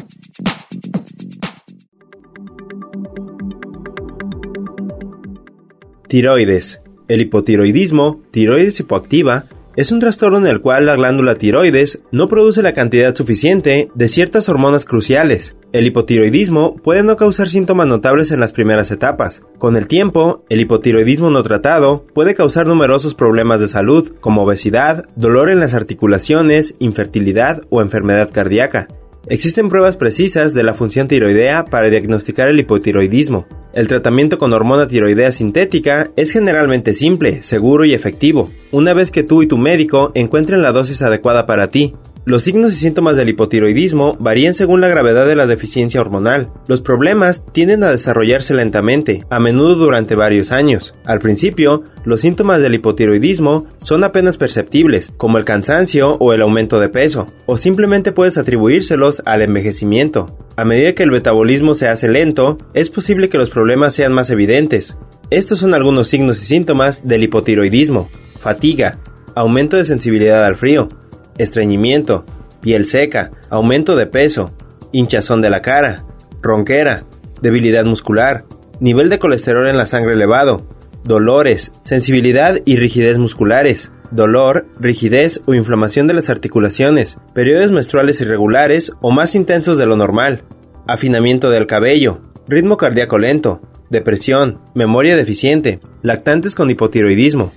Tiroides. 6.07 6.81
El 7.07 7.21
hipotiroidismo, 7.21 8.21
tiroides 8.31 8.79
hipoactiva, 8.79 9.45
es 9.77 9.91
un 9.91 9.99
trastorno 9.99 10.39
en 10.39 10.47
el 10.47 10.59
cual 10.59 10.87
la 10.87 10.95
glándula 10.95 11.35
tiroides 11.35 12.03
no 12.11 12.27
produce 12.27 12.63
la 12.63 12.73
cantidad 12.73 13.15
suficiente 13.15 13.89
de 13.93 14.07
ciertas 14.07 14.49
hormonas 14.49 14.85
cruciales. 14.85 15.55
El 15.71 15.85
hipotiroidismo 15.85 16.75
puede 16.77 17.03
no 17.03 17.15
causar 17.15 17.47
síntomas 17.47 17.85
notables 17.85 18.31
en 18.31 18.39
las 18.39 18.53
primeras 18.53 18.89
etapas. 18.89 19.43
Con 19.59 19.75
el 19.75 19.87
tiempo, 19.87 20.43
el 20.49 20.61
hipotiroidismo 20.61 21.29
no 21.29 21.43
tratado 21.43 22.07
puede 22.15 22.33
causar 22.33 22.67
numerosos 22.67 23.13
problemas 23.13 23.61
de 23.61 23.67
salud, 23.67 24.15
como 24.19 24.43
obesidad, 24.43 25.05
dolor 25.15 25.51
en 25.51 25.59
las 25.59 25.75
articulaciones, 25.75 26.73
infertilidad 26.79 27.61
o 27.69 27.83
enfermedad 27.83 28.31
cardíaca. 28.33 28.87
Existen 29.29 29.67
pruebas 29.67 29.97
precisas 29.97 30.53
de 30.53 30.63
la 30.63 30.73
función 30.73 31.09
tiroidea 31.09 31.65
para 31.65 31.89
diagnosticar 31.89 32.47
el 32.47 32.61
hipotiroidismo. 32.61 33.45
El 33.73 33.89
tratamiento 33.89 34.37
con 34.37 34.53
hormona 34.53 34.87
tiroidea 34.87 35.33
sintética 35.33 36.11
es 36.15 36.31
generalmente 36.31 36.93
simple, 36.93 37.43
seguro 37.43 37.83
y 37.83 37.93
efectivo, 37.93 38.49
una 38.71 38.93
vez 38.93 39.11
que 39.11 39.23
tú 39.23 39.43
y 39.43 39.47
tu 39.47 39.57
médico 39.57 40.13
encuentren 40.15 40.61
la 40.61 40.71
dosis 40.71 41.01
adecuada 41.01 41.45
para 41.45 41.71
ti. 41.71 41.93
Los 42.27 42.43
signos 42.43 42.73
y 42.73 42.75
síntomas 42.75 43.15
del 43.15 43.29
hipotiroidismo 43.29 44.17
varían 44.19 44.53
según 44.53 44.81
la 44.81 44.89
gravedad 44.89 45.25
de 45.25 45.37
la 45.37 45.47
deficiencia 45.47 46.01
hormonal. 46.01 46.49
Los 46.67 46.81
problemas 46.81 47.45
tienden 47.53 47.85
a 47.85 47.89
desarrollarse 47.89 48.53
lentamente, 48.53 49.23
a 49.29 49.39
menudo 49.39 49.75
durante 49.75 50.13
varios 50.13 50.51
años. 50.51 50.93
Al 51.05 51.19
principio, 51.19 51.83
los 52.03 52.19
síntomas 52.19 52.61
del 52.61 52.73
hipotiroidismo 52.73 53.67
son 53.77 54.03
apenas 54.03 54.35
perceptibles, 54.35 55.13
como 55.15 55.37
el 55.37 55.45
cansancio 55.45 56.17
o 56.19 56.33
el 56.33 56.41
aumento 56.41 56.81
de 56.81 56.89
peso, 56.89 57.27
o 57.45 57.55
simplemente 57.55 58.11
puedes 58.11 58.37
atribuírselos 58.37 59.23
al 59.25 59.41
envejecimiento. 59.41 60.37
A 60.57 60.65
medida 60.65 60.95
que 60.95 61.03
el 61.03 61.11
metabolismo 61.11 61.75
se 61.75 61.87
hace 61.87 62.09
lento, 62.09 62.57
es 62.73 62.89
posible 62.89 63.29
que 63.29 63.37
los 63.37 63.49
problemas 63.49 63.93
sean 63.95 64.11
más 64.11 64.29
evidentes. 64.31 64.97
Estos 65.29 65.59
son 65.59 65.73
algunos 65.73 66.09
signos 66.09 66.43
y 66.43 66.45
síntomas 66.45 67.07
del 67.07 67.23
hipotiroidismo. 67.23 68.09
Fatiga, 68.37 68.99
aumento 69.33 69.77
de 69.77 69.85
sensibilidad 69.85 70.43
al 70.43 70.57
frío, 70.57 70.89
estreñimiento, 71.37 72.25
piel 72.61 72.85
seca, 72.85 73.31
aumento 73.49 73.95
de 73.95 74.07
peso, 74.07 74.51
hinchazón 74.91 75.41
de 75.41 75.49
la 75.49 75.61
cara, 75.61 76.05
ronquera, 76.41 77.03
debilidad 77.41 77.85
muscular, 77.85 78.45
nivel 78.79 79.09
de 79.09 79.19
colesterol 79.19 79.67
en 79.67 79.77
la 79.77 79.85
sangre 79.85 80.13
elevado, 80.13 80.65
dolores, 81.03 81.71
sensibilidad 81.81 82.59
y 82.65 82.77
rigidez 82.77 83.17
musculares, 83.17 83.91
dolor, 84.11 84.67
rigidez 84.79 85.41
o 85.45 85.53
inflamación 85.53 86.07
de 86.07 86.13
las 86.13 86.29
articulaciones, 86.29 87.17
periodos 87.33 87.71
menstruales 87.71 88.21
irregulares 88.21 88.93
o 89.01 89.11
más 89.11 89.35
intensos 89.35 89.77
de 89.77 89.85
lo 89.85 89.95
normal, 89.95 90.43
afinamiento 90.87 91.49
del 91.49 91.67
cabello, 91.67 92.21
ritmo 92.47 92.77
cardíaco 92.77 93.17
lento, 93.17 93.61
depresión, 93.89 94.59
memoria 94.73 95.15
deficiente, 95.15 95.79
lactantes 96.01 96.55
con 96.55 96.69
hipotiroidismo, 96.69 97.51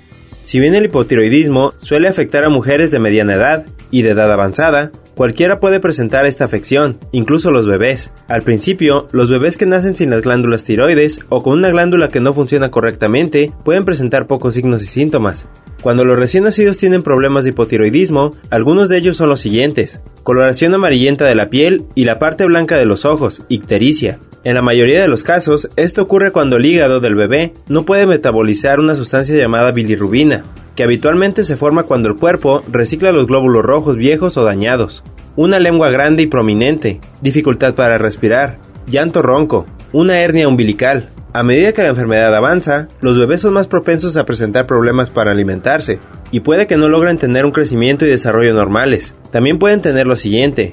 si 0.51 0.59
bien 0.59 0.75
el 0.75 0.87
hipotiroidismo 0.87 1.75
suele 1.77 2.09
afectar 2.09 2.43
a 2.43 2.49
mujeres 2.49 2.91
de 2.91 2.99
mediana 2.99 3.35
edad 3.35 3.67
y 3.93 4.03
de 4.03 4.11
edad 4.11 4.33
avanzada, 4.33 4.91
cualquiera 5.15 5.61
puede 5.61 5.79
presentar 5.79 6.27
esta 6.27 6.45
afección, 6.45 6.99
incluso 7.13 7.53
los 7.53 7.69
bebés. 7.69 8.13
Al 8.27 8.43
principio, 8.43 9.07
los 9.13 9.31
bebés 9.31 9.57
que 9.57 9.67
nacen 9.67 9.95
sin 9.95 10.11
las 10.11 10.23
glándulas 10.23 10.65
tiroides 10.65 11.21
o 11.29 11.45
con 11.45 11.53
una 11.53 11.71
glándula 11.71 12.09
que 12.09 12.19
no 12.19 12.35
funciona 12.35 12.73
correctamente 12.73 13.53
pueden 13.65 13.85
presentar 13.85 14.27
pocos 14.27 14.55
signos 14.55 14.83
y 14.83 14.87
síntomas. 14.87 15.47
Cuando 15.83 16.05
los 16.05 16.19
recién 16.19 16.43
nacidos 16.43 16.79
tienen 16.79 17.05
problemas 17.05 17.45
de 17.45 17.51
hipotiroidismo, 17.51 18.33
algunos 18.51 18.89
de 18.89 18.99
ellos 18.99 19.19
son 19.19 19.29
los 19.29 19.39
siguientes: 19.39 20.01
coloración 20.25 20.75
amarillenta 20.75 21.27
de 21.27 21.37
la 21.37 21.49
piel 21.49 21.85
y 21.95 22.07
la 22.07 22.19
parte 22.19 22.45
blanca 22.45 22.77
de 22.77 22.87
los 22.87 23.05
ojos, 23.05 23.45
ictericia, 23.49 24.19
en 24.43 24.55
la 24.55 24.63
mayoría 24.63 25.03
de 25.03 25.09
los 25.09 25.23
casos, 25.23 25.69
esto 25.77 26.01
ocurre 26.01 26.33
cuando 26.33 26.57
el 26.57 26.65
hígado 26.65 27.01
del 27.01 27.15
bebé 27.15 27.53
no 27.69 27.85
puede 27.85 28.07
metabolizar 28.07 28.81
una 28.81 28.95
sustancia 28.95 29.37
llamada 29.37 29.71
bilirrubina, 29.71 30.45
que 30.75 30.83
habitualmente 30.83 31.45
se 31.45 31.59
forma 31.59 31.83
cuando 31.83 32.09
el 32.09 32.17
cuerpo 32.17 32.63
recicla 32.73 33.13
los 33.13 33.27
glóbulos 33.27 33.63
rojos 33.63 33.97
viejos 33.97 34.39
o 34.39 34.45
dañados. 34.45 35.05
Una 35.37 35.59
lengua 35.59 35.91
grande 35.91 36.23
y 36.23 36.27
prominente, 36.27 37.01
dificultad 37.21 37.75
para 37.75 37.99
respirar, 37.99 38.59
llanto 38.87 39.21
ronco, 39.21 39.67
una 39.93 40.21
hernia 40.21 40.49
umbilical. 40.49 41.11
A 41.35 41.43
medida 41.43 41.73
que 41.73 41.83
la 41.83 41.91
enfermedad 41.91 42.35
avanza, 42.35 42.89
los 43.03 43.19
bebés 43.19 43.43
son 43.43 43.53
más 43.53 43.69
propensos 43.69 44.17
a 44.17 44.25
presentar 44.25 44.67
problemas 44.67 45.11
para 45.11 45.33
alimentarse, 45.33 45.99
y 46.31 46.41
puede 46.41 46.67
que 46.67 46.79
no 46.79 46.89
logren 46.89 47.19
tener 47.19 47.45
un 47.45 47.53
crecimiento 47.53 48.07
y 48.07 48.09
desarrollo 48.09 48.55
normales. 48.55 49.15
También 49.31 49.59
pueden 49.59 49.83
tener 49.83 50.07
lo 50.07 50.17
siguiente, 50.17 50.73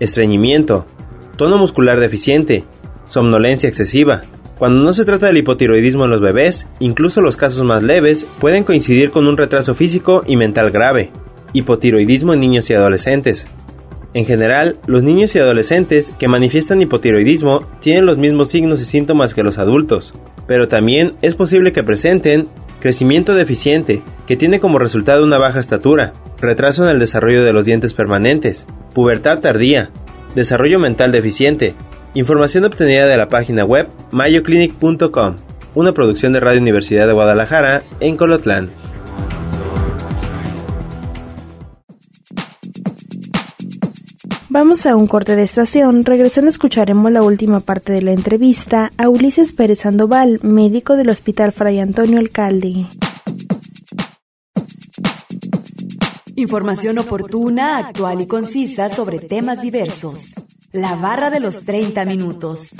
estreñimiento, 0.00 0.84
tono 1.36 1.58
muscular 1.58 2.00
deficiente, 2.00 2.64
somnolencia 3.06 3.68
excesiva. 3.68 4.22
Cuando 4.58 4.84
no 4.84 4.92
se 4.92 5.04
trata 5.04 5.26
del 5.26 5.38
hipotiroidismo 5.38 6.04
en 6.04 6.10
los 6.10 6.20
bebés, 6.20 6.68
incluso 6.78 7.20
los 7.20 7.36
casos 7.36 7.64
más 7.64 7.82
leves 7.82 8.26
pueden 8.38 8.64
coincidir 8.64 9.10
con 9.10 9.26
un 9.26 9.36
retraso 9.36 9.74
físico 9.74 10.22
y 10.26 10.36
mental 10.36 10.70
grave. 10.70 11.10
Hipotiroidismo 11.52 12.34
en 12.34 12.40
niños 12.40 12.70
y 12.70 12.74
adolescentes. 12.74 13.48
En 14.14 14.26
general, 14.26 14.78
los 14.86 15.02
niños 15.02 15.34
y 15.34 15.40
adolescentes 15.40 16.14
que 16.18 16.28
manifiestan 16.28 16.80
hipotiroidismo 16.80 17.66
tienen 17.80 18.06
los 18.06 18.16
mismos 18.16 18.48
signos 18.50 18.80
y 18.80 18.84
síntomas 18.84 19.34
que 19.34 19.42
los 19.42 19.58
adultos, 19.58 20.14
pero 20.46 20.68
también 20.68 21.12
es 21.20 21.34
posible 21.34 21.72
que 21.72 21.82
presenten 21.82 22.46
crecimiento 22.80 23.34
deficiente, 23.34 24.02
que 24.26 24.36
tiene 24.36 24.60
como 24.60 24.78
resultado 24.78 25.24
una 25.24 25.38
baja 25.38 25.58
estatura, 25.58 26.12
retraso 26.40 26.84
en 26.84 26.90
el 26.90 26.98
desarrollo 26.98 27.42
de 27.42 27.52
los 27.52 27.66
dientes 27.66 27.92
permanentes, 27.92 28.66
pubertad 28.94 29.40
tardía, 29.40 29.90
desarrollo 30.34 30.78
mental 30.78 31.10
deficiente, 31.10 31.74
Información 32.14 32.64
obtenida 32.64 33.08
de 33.08 33.16
la 33.16 33.28
página 33.28 33.64
web 33.64 33.88
mayoclinic.com, 34.12 35.34
una 35.74 35.92
producción 35.92 36.32
de 36.32 36.38
Radio 36.38 36.60
Universidad 36.60 37.08
de 37.08 37.12
Guadalajara 37.12 37.82
en 37.98 38.16
Colotlán. 38.16 38.70
Vamos 44.48 44.86
a 44.86 44.94
un 44.94 45.08
corte 45.08 45.34
de 45.34 45.42
estación. 45.42 46.04
Regresando 46.04 46.48
escucharemos 46.48 47.10
la 47.10 47.24
última 47.24 47.58
parte 47.58 47.92
de 47.92 48.02
la 48.02 48.12
entrevista 48.12 48.92
a 48.96 49.08
Ulises 49.08 49.52
Pérez 49.52 49.80
Sandoval, 49.80 50.38
médico 50.44 50.96
del 50.96 51.08
Hospital 51.08 51.50
Fray 51.50 51.80
Antonio 51.80 52.20
Alcalde. 52.20 52.86
Información 56.36 56.98
oportuna, 56.98 57.78
actual 57.78 58.20
y 58.20 58.26
concisa 58.28 58.88
sobre 58.88 59.18
temas 59.18 59.60
diversos. 59.60 60.34
La 60.74 60.96
barra 60.96 61.30
de 61.30 61.38
los 61.38 61.64
30 61.64 62.04
minutos. 62.04 62.70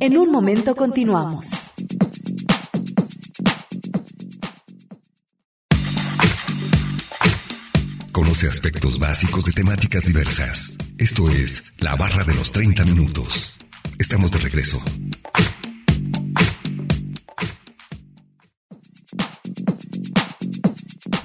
En 0.00 0.18
un 0.18 0.28
momento 0.32 0.74
continuamos. 0.74 1.50
Conoce 8.10 8.48
aspectos 8.48 8.98
básicos 8.98 9.44
de 9.44 9.52
temáticas 9.52 10.04
diversas. 10.04 10.76
Esto 10.98 11.30
es 11.30 11.72
La 11.78 11.94
barra 11.94 12.24
de 12.24 12.34
los 12.34 12.50
30 12.50 12.84
minutos. 12.86 13.56
Estamos 14.00 14.32
de 14.32 14.38
regreso. 14.38 14.78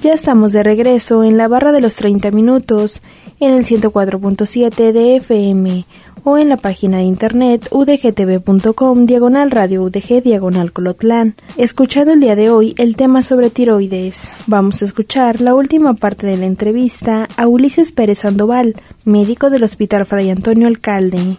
Ya 0.02 0.14
estamos 0.14 0.54
de 0.54 0.62
regreso 0.62 1.24
en 1.24 1.38
la 1.38 1.48
barra 1.48 1.72
de 1.72 1.82
los 1.82 1.96
30 1.96 2.30
minutos 2.30 3.02
en 3.40 3.52
el 3.52 3.66
104.7 3.66 4.92
de 4.92 5.16
FM 5.16 5.86
o 6.24 6.38
en 6.38 6.50
la 6.50 6.58
página 6.58 6.98
de 6.98 7.04
internet 7.04 7.68
udgtv.com 7.72 9.06
diagonal 9.06 9.52
radio 9.52 9.84
udg 9.84 10.24
diagonal 10.24 10.72
colotlán. 10.72 11.36
Escuchando 11.58 12.14
el 12.14 12.20
día 12.20 12.36
de 12.36 12.50
hoy 12.50 12.76
el 12.78 12.96
tema 12.96 13.24
sobre 13.24 13.50
tiroides. 13.50 14.32
Vamos 14.48 14.82
a 14.82 14.86
escuchar 14.86 15.42
la 15.42 15.56
última 15.56 15.94
parte 15.94 16.28
de 16.28 16.38
la 16.38 16.46
entrevista 16.46 17.28
a 17.38 17.48
Ulises 17.48 17.92
Pérez 17.92 18.20
Sandoval, 18.20 18.76
médico 19.06 19.50
del 19.50 19.64
Hospital 19.64 20.06
Fray 20.06 20.30
Antonio 20.30 20.68
Alcalde. 20.68 21.38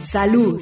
Salud. 0.00 0.60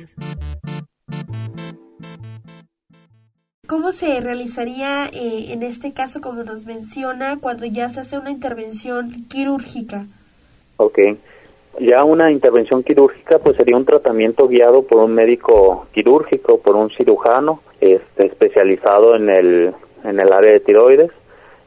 ¿Cómo 3.69 3.92
se 3.92 4.21
realizaría 4.21 5.07
eh, 5.07 5.52
en 5.52 5.62
este 5.62 5.92
caso, 5.92 6.21
como 6.21 6.42
nos 6.42 6.66
menciona, 6.66 7.38
cuando 7.40 7.64
ya 7.64 7.88
se 7.88 8.00
hace 8.00 8.19
una 8.19 8.33
intervención 8.33 9.28
quirúrgica? 9.28 10.07
Ok. 10.78 10.99
Ya 11.78 12.02
una 12.02 12.33
intervención 12.33 12.83
quirúrgica 12.83 13.38
pues 13.38 13.57
sería 13.57 13.76
un 13.76 13.85
tratamiento 13.85 14.49
guiado 14.49 14.83
por 14.83 14.99
un 14.99 15.14
médico 15.14 15.87
quirúrgico, 15.92 16.61
por 16.61 16.75
un 16.75 16.90
cirujano 16.90 17.62
este, 17.81 18.26
especializado 18.26 19.14
en 19.14 19.31
el, 19.31 19.73
en 20.02 20.19
el 20.19 20.33
área 20.33 20.50
de 20.50 20.61
tiroides. 20.61 21.12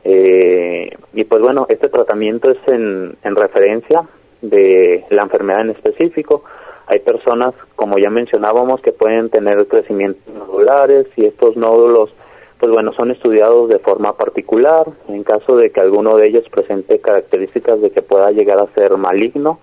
Eh, 0.03 0.89
y 1.13 1.23
pues 1.23 1.41
bueno, 1.41 1.65
este 1.69 1.87
tratamiento 1.87 2.51
es 2.51 2.57
en, 2.67 3.15
en 3.23 3.35
referencia 3.37 4.03
de 4.41 5.05
la 5.11 5.23
enfermedad 5.23 5.61
en 5.61 5.69
específico. 5.69 6.43
Hay 6.87 6.99
personas, 6.99 7.53
como 7.75 7.97
ya 7.97 8.09
mencionábamos, 8.09 8.81
que 8.81 8.91
pueden 8.91 9.29
tener 9.29 9.67
crecimientos 9.67 10.33
nodulares 10.33 11.07
y 11.15 11.25
estos 11.25 11.57
nódulos, 11.57 12.13
pues 12.59 12.71
bueno, 12.71 12.93
son 12.93 13.11
estudiados 13.11 13.69
de 13.69 13.79
forma 13.79 14.15
particular. 14.15 14.87
En 15.07 15.23
caso 15.23 15.57
de 15.57 15.71
que 15.71 15.81
alguno 15.81 16.17
de 16.17 16.27
ellos 16.27 16.47
presente 16.49 16.99
características 16.99 17.81
de 17.81 17.91
que 17.91 18.01
pueda 18.01 18.31
llegar 18.31 18.59
a 18.59 18.67
ser 18.75 18.95
maligno, 18.97 19.59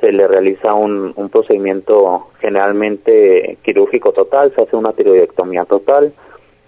se 0.00 0.10
le 0.10 0.26
realiza 0.26 0.74
un, 0.74 1.12
un 1.14 1.28
procedimiento 1.28 2.26
generalmente 2.40 3.58
quirúrgico 3.62 4.12
total, 4.12 4.52
se 4.52 4.62
hace 4.62 4.74
una 4.74 4.92
tiroidectomía 4.92 5.64
total 5.64 6.12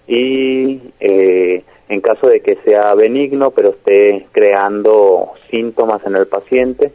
y 0.07 0.79
eh, 1.01 1.63
en 1.89 2.01
caso 2.01 2.27
de 2.27 2.39
que 2.39 2.55
sea 2.63 2.93
benigno 2.93 3.51
pero 3.51 3.71
esté 3.71 4.27
creando 4.31 5.31
síntomas 5.49 6.05
en 6.05 6.15
el 6.15 6.27
paciente, 6.27 6.93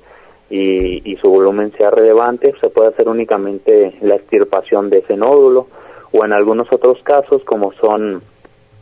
y, 0.50 1.16
su 1.20 1.30
volumen 1.30 1.72
sea 1.76 1.90
relevante, 1.90 2.52
se 2.60 2.70
puede 2.70 2.88
hacer 2.88 3.08
únicamente 3.08 3.94
la 4.00 4.16
extirpación 4.16 4.90
de 4.90 4.98
ese 4.98 5.16
nódulo 5.16 5.68
o 6.12 6.24
en 6.24 6.32
algunos 6.32 6.72
otros 6.72 7.00
casos 7.04 7.44
como 7.44 7.72
son 7.74 8.20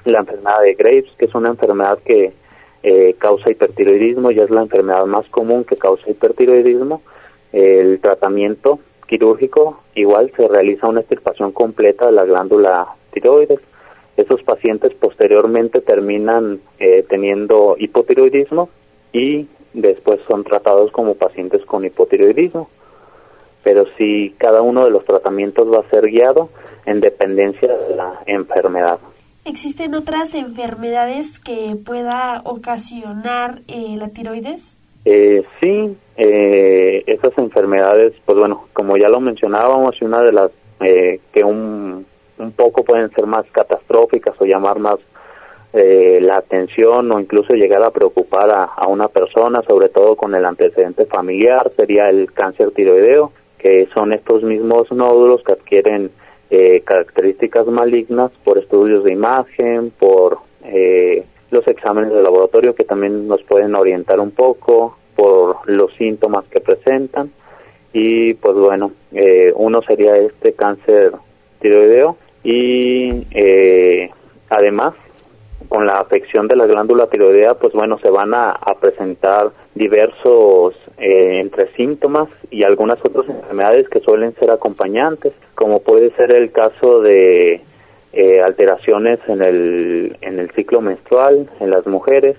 la 0.04 0.20
enfermedad 0.20 0.62
de 0.62 0.74
Graves, 0.74 1.12
que 1.18 1.26
es 1.26 1.34
una 1.34 1.50
enfermedad 1.50 1.98
que 2.04 2.32
eh, 2.82 3.14
causa 3.18 3.50
hipertiroidismo 3.50 4.30
y 4.30 4.40
es 4.40 4.48
la 4.50 4.62
enfermedad 4.62 5.04
más 5.04 5.28
común 5.28 5.64
que 5.64 5.76
causa 5.76 6.10
hipertiroidismo, 6.10 7.02
el 7.52 8.00
tratamiento 8.00 8.78
quirúrgico 9.06 9.80
igual 9.94 10.32
se 10.36 10.46
realiza 10.48 10.88
una 10.88 11.00
extirpación 11.00 11.52
completa 11.52 12.06
de 12.06 12.12
la 12.12 12.24
glándula 12.24 12.86
tiroides. 13.12 13.60
Esos 14.16 14.42
pacientes 14.42 14.94
posteriormente 14.94 15.80
terminan 15.80 16.60
eh, 16.78 17.04
teniendo 17.08 17.76
hipotiroidismo 17.78 18.68
y 19.12 19.46
después 19.72 20.20
son 20.26 20.44
tratados 20.44 20.90
como 20.90 21.14
pacientes 21.14 21.64
con 21.64 21.84
hipotiroidismo. 21.84 22.68
Pero 23.62 23.86
si 23.96 24.34
cada 24.38 24.62
uno 24.62 24.84
de 24.84 24.90
los 24.90 25.04
tratamientos 25.04 25.70
va 25.72 25.80
a 25.80 25.90
ser 25.90 26.06
guiado 26.06 26.48
en 26.86 27.00
dependencia 27.00 27.68
de 27.68 27.96
la 27.96 28.20
enfermedad. 28.26 28.98
¿Existen 29.44 29.94
otras 29.94 30.34
enfermedades 30.34 31.38
que 31.38 31.76
pueda 31.84 32.42
ocasionar 32.44 33.60
eh, 33.66 33.96
la 33.98 34.08
tiroides? 34.08 34.78
Eh, 35.04 35.42
sí, 35.60 35.96
eh, 36.16 37.02
esas 37.06 37.36
enfermedades, 37.38 38.12
pues 38.24 38.38
bueno, 38.38 38.66
como 38.72 38.96
ya 38.96 39.08
lo 39.08 39.20
mencionábamos, 39.20 40.00
una 40.02 40.22
de 40.22 40.32
las 40.32 40.50
eh, 40.80 41.20
que 41.32 41.42
un, 41.42 42.04
un 42.38 42.52
poco 42.52 42.84
pueden 42.84 43.10
ser 43.12 43.26
más 43.26 43.46
catastróficas 43.50 44.34
o 44.38 44.44
llamar 44.44 44.78
más 44.78 44.98
eh, 45.80 46.18
la 46.20 46.38
atención 46.38 47.12
o 47.12 47.20
incluso 47.20 47.54
llegar 47.54 47.84
a 47.84 47.92
preocupar 47.92 48.50
a, 48.50 48.88
una 48.88 49.06
persona, 49.06 49.62
sobre 49.62 49.88
todo 49.88 50.16
con 50.16 50.34
el 50.34 50.44
antecedente 50.44 51.06
familiar, 51.06 51.70
sería 51.76 52.08
el 52.08 52.32
cáncer 52.32 52.72
tiroideo, 52.72 53.30
que 53.58 53.86
son 53.94 54.12
estos 54.12 54.42
mismos 54.42 54.90
nódulos 54.90 55.44
que 55.44 55.52
adquieren 55.52 56.10
eh, 56.50 56.82
características 56.84 57.68
malignas 57.68 58.32
por 58.42 58.58
estudios 58.58 59.04
de 59.04 59.12
imagen, 59.12 59.92
por 59.96 60.38
eh, 60.64 61.24
los 61.52 61.64
exámenes 61.68 62.10
de 62.10 62.24
laboratorio 62.24 62.74
que 62.74 62.82
también 62.82 63.28
nos 63.28 63.44
pueden 63.44 63.76
orientar 63.76 64.18
un 64.18 64.32
poco, 64.32 64.98
por 65.14 65.58
los 65.66 65.94
síntomas 65.94 66.44
que 66.46 66.58
presentan. 66.58 67.30
Y 67.92 68.34
pues 68.34 68.56
bueno, 68.56 68.90
uno 69.54 69.82
sería 69.82 70.16
este 70.16 70.54
cáncer 70.54 71.12
tiroideo 71.60 72.16
y 72.42 73.24
además 74.50 74.94
con 75.68 75.86
la 75.86 76.00
afección 76.00 76.48
de 76.48 76.56
la 76.56 76.66
glándula 76.66 77.08
tiroidea, 77.08 77.54
pues 77.54 77.72
bueno, 77.72 77.98
se 77.98 78.10
van 78.10 78.32
a, 78.34 78.58
presentar 78.80 79.50
diversos 79.74 80.74
eh, 80.98 81.40
entre 81.40 81.72
síntomas 81.74 82.28
y 82.50 82.62
algunas 82.62 83.04
otras 83.04 83.28
enfermedades 83.28 83.88
que 83.88 84.00
suelen 84.00 84.34
ser 84.34 84.50
acompañantes, 84.50 85.32
como 85.54 85.80
puede 85.80 86.10
ser 86.12 86.32
el 86.32 86.52
caso 86.52 87.00
de 87.00 87.60
eh, 88.12 88.40
alteraciones 88.40 89.18
en 89.26 89.42
el, 89.42 90.16
en 90.20 90.38
el 90.38 90.50
ciclo 90.52 90.80
menstrual 90.80 91.50
en 91.60 91.70
las 91.70 91.86
mujeres 91.86 92.36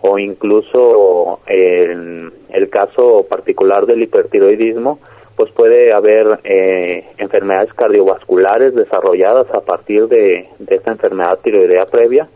o 0.00 0.18
incluso 0.18 1.40
en 1.46 2.32
el 2.50 2.70
caso 2.70 3.26
particular 3.28 3.86
del 3.86 4.02
hipertiroidismo, 4.02 5.00
pues 5.34 5.50
puede 5.52 5.92
haber 5.92 6.38
eh, 6.44 7.04
enfermedades 7.16 7.72
cardiovasculares 7.72 8.74
desarrolladas 8.74 9.50
a 9.52 9.60
partir 9.60 10.06
de, 10.06 10.48
de 10.58 10.74
esta 10.74 10.92
enfermedad 10.92 11.38
tiroidea 11.42 11.86
previa 11.86 12.28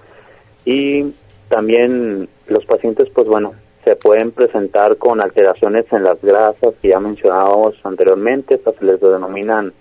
y 0.65 1.13
también 1.49 2.29
los 2.47 2.65
pacientes, 2.65 3.09
pues 3.11 3.27
bueno, 3.27 3.55
se 3.85 3.97
pueden 3.97 4.31
presentar 4.31 4.97
con 4.97 5.21
alteraciones 5.21 5.87
en 5.93 6.05
las 6.05 6.21
grasas 6.23 6.75
que 6.81 6.89
ya 6.89 7.01
mencionábamos 7.01 7.75
anteriormente, 7.85 8.55
estas 8.55 8.77
se 8.77 8.85
les 8.85 9.01
denominan 9.01 9.73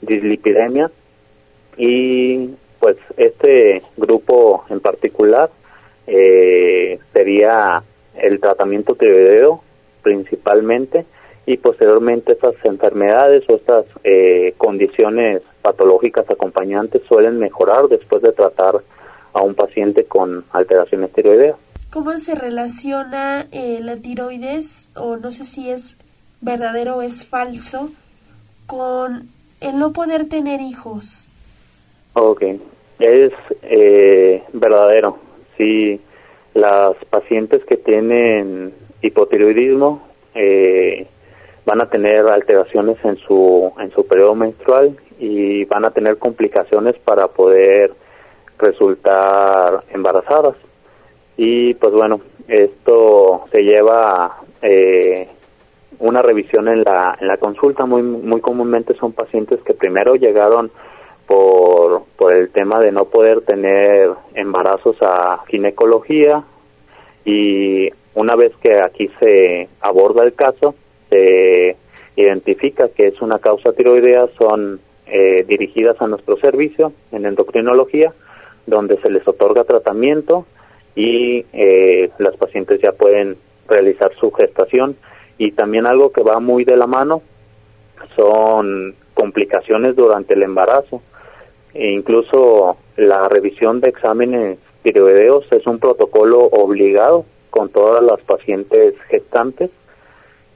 dislipidemia. 0.00 0.90
Y 1.76 2.50
pues 2.78 2.96
este 3.16 3.82
grupo 3.96 4.64
en 4.68 4.80
particular 4.80 5.50
eh, 6.06 6.98
sería 7.12 7.82
el 8.16 8.40
tratamiento 8.40 8.94
tiroideo 8.94 9.62
principalmente 10.02 11.04
y 11.46 11.56
posteriormente 11.56 12.32
estas 12.32 12.54
enfermedades 12.64 13.44
o 13.48 13.56
estas 13.56 13.86
eh, 14.04 14.54
condiciones 14.56 15.42
patológicas 15.62 16.28
acompañantes 16.30 17.02
suelen 17.08 17.38
mejorar 17.38 17.88
después 17.88 18.22
de 18.22 18.32
tratar 18.32 18.76
a 19.32 19.42
un 19.42 19.54
paciente 19.54 20.04
con 20.04 20.44
alteraciones 20.52 21.12
tiroideas. 21.12 21.56
¿Cómo 21.90 22.16
se 22.18 22.34
relaciona 22.34 23.46
eh, 23.50 23.80
la 23.82 23.96
tiroides, 23.96 24.90
o 24.94 25.16
no 25.16 25.32
sé 25.32 25.44
si 25.44 25.70
es 25.70 25.96
verdadero 26.40 26.96
o 26.96 27.02
es 27.02 27.26
falso, 27.26 27.90
con 28.66 29.28
el 29.60 29.78
no 29.78 29.92
poder 29.92 30.28
tener 30.28 30.60
hijos? 30.60 31.28
Ok, 32.12 32.42
es 32.98 33.32
eh, 33.62 34.42
verdadero. 34.52 35.18
Si 35.56 36.00
las 36.54 36.96
pacientes 37.10 37.64
que 37.64 37.76
tienen 37.76 38.74
hipotiroidismo 39.00 40.02
eh, 40.34 41.06
van 41.64 41.80
a 41.80 41.88
tener 41.88 42.26
alteraciones 42.26 42.96
en 43.04 43.16
su, 43.16 43.72
en 43.80 43.90
su 43.92 44.06
periodo 44.06 44.34
menstrual 44.34 44.96
y 45.18 45.64
van 45.64 45.84
a 45.84 45.90
tener 45.90 46.18
complicaciones 46.18 46.96
para 46.98 47.28
poder 47.28 47.92
resultar 48.58 49.84
embarazadas. 49.92 50.56
Y 51.36 51.74
pues 51.74 51.92
bueno, 51.92 52.20
esto 52.48 53.44
se 53.52 53.62
lleva 53.62 54.38
eh, 54.62 55.28
una 56.00 56.22
revisión 56.22 56.68
en 56.68 56.82
la, 56.82 57.16
en 57.20 57.28
la 57.28 57.36
consulta. 57.36 57.86
Muy, 57.86 58.02
muy 58.02 58.40
comúnmente 58.40 58.94
son 58.94 59.12
pacientes 59.12 59.60
que 59.62 59.74
primero 59.74 60.16
llegaron 60.16 60.70
por, 61.26 62.04
por 62.16 62.32
el 62.32 62.50
tema 62.50 62.80
de 62.80 62.90
no 62.90 63.04
poder 63.04 63.42
tener 63.42 64.10
embarazos 64.34 64.96
a 65.02 65.44
ginecología 65.48 66.42
y 67.24 67.90
una 68.14 68.34
vez 68.34 68.52
que 68.62 68.80
aquí 68.80 69.10
se 69.20 69.68
aborda 69.80 70.24
el 70.24 70.32
caso, 70.34 70.74
se 71.10 71.76
identifica 72.16 72.88
que 72.88 73.08
es 73.08 73.20
una 73.20 73.38
causa 73.38 73.72
tiroidea, 73.72 74.28
son 74.38 74.80
eh, 75.06 75.44
dirigidas 75.46 76.00
a 76.00 76.06
nuestro 76.06 76.36
servicio 76.38 76.92
en 77.12 77.26
endocrinología 77.26 78.12
donde 78.68 78.98
se 79.00 79.10
les 79.10 79.26
otorga 79.26 79.64
tratamiento 79.64 80.46
y 80.94 81.44
eh, 81.52 82.10
las 82.18 82.36
pacientes 82.36 82.80
ya 82.80 82.92
pueden 82.92 83.36
realizar 83.68 84.12
su 84.18 84.30
gestación. 84.32 84.96
Y 85.38 85.52
también 85.52 85.86
algo 85.86 86.10
que 86.10 86.22
va 86.22 86.40
muy 86.40 86.64
de 86.64 86.76
la 86.76 86.86
mano 86.86 87.22
son 88.16 88.94
complicaciones 89.14 89.94
durante 89.96 90.34
el 90.34 90.42
embarazo. 90.42 91.02
E 91.74 91.92
incluso 91.92 92.76
la 92.96 93.28
revisión 93.28 93.80
de 93.80 93.90
exámenes 93.90 94.58
tiroideos 94.82 95.46
es 95.52 95.66
un 95.66 95.78
protocolo 95.78 96.40
obligado 96.40 97.24
con 97.50 97.68
todas 97.68 98.02
las 98.02 98.20
pacientes 98.22 98.94
gestantes. 99.08 99.70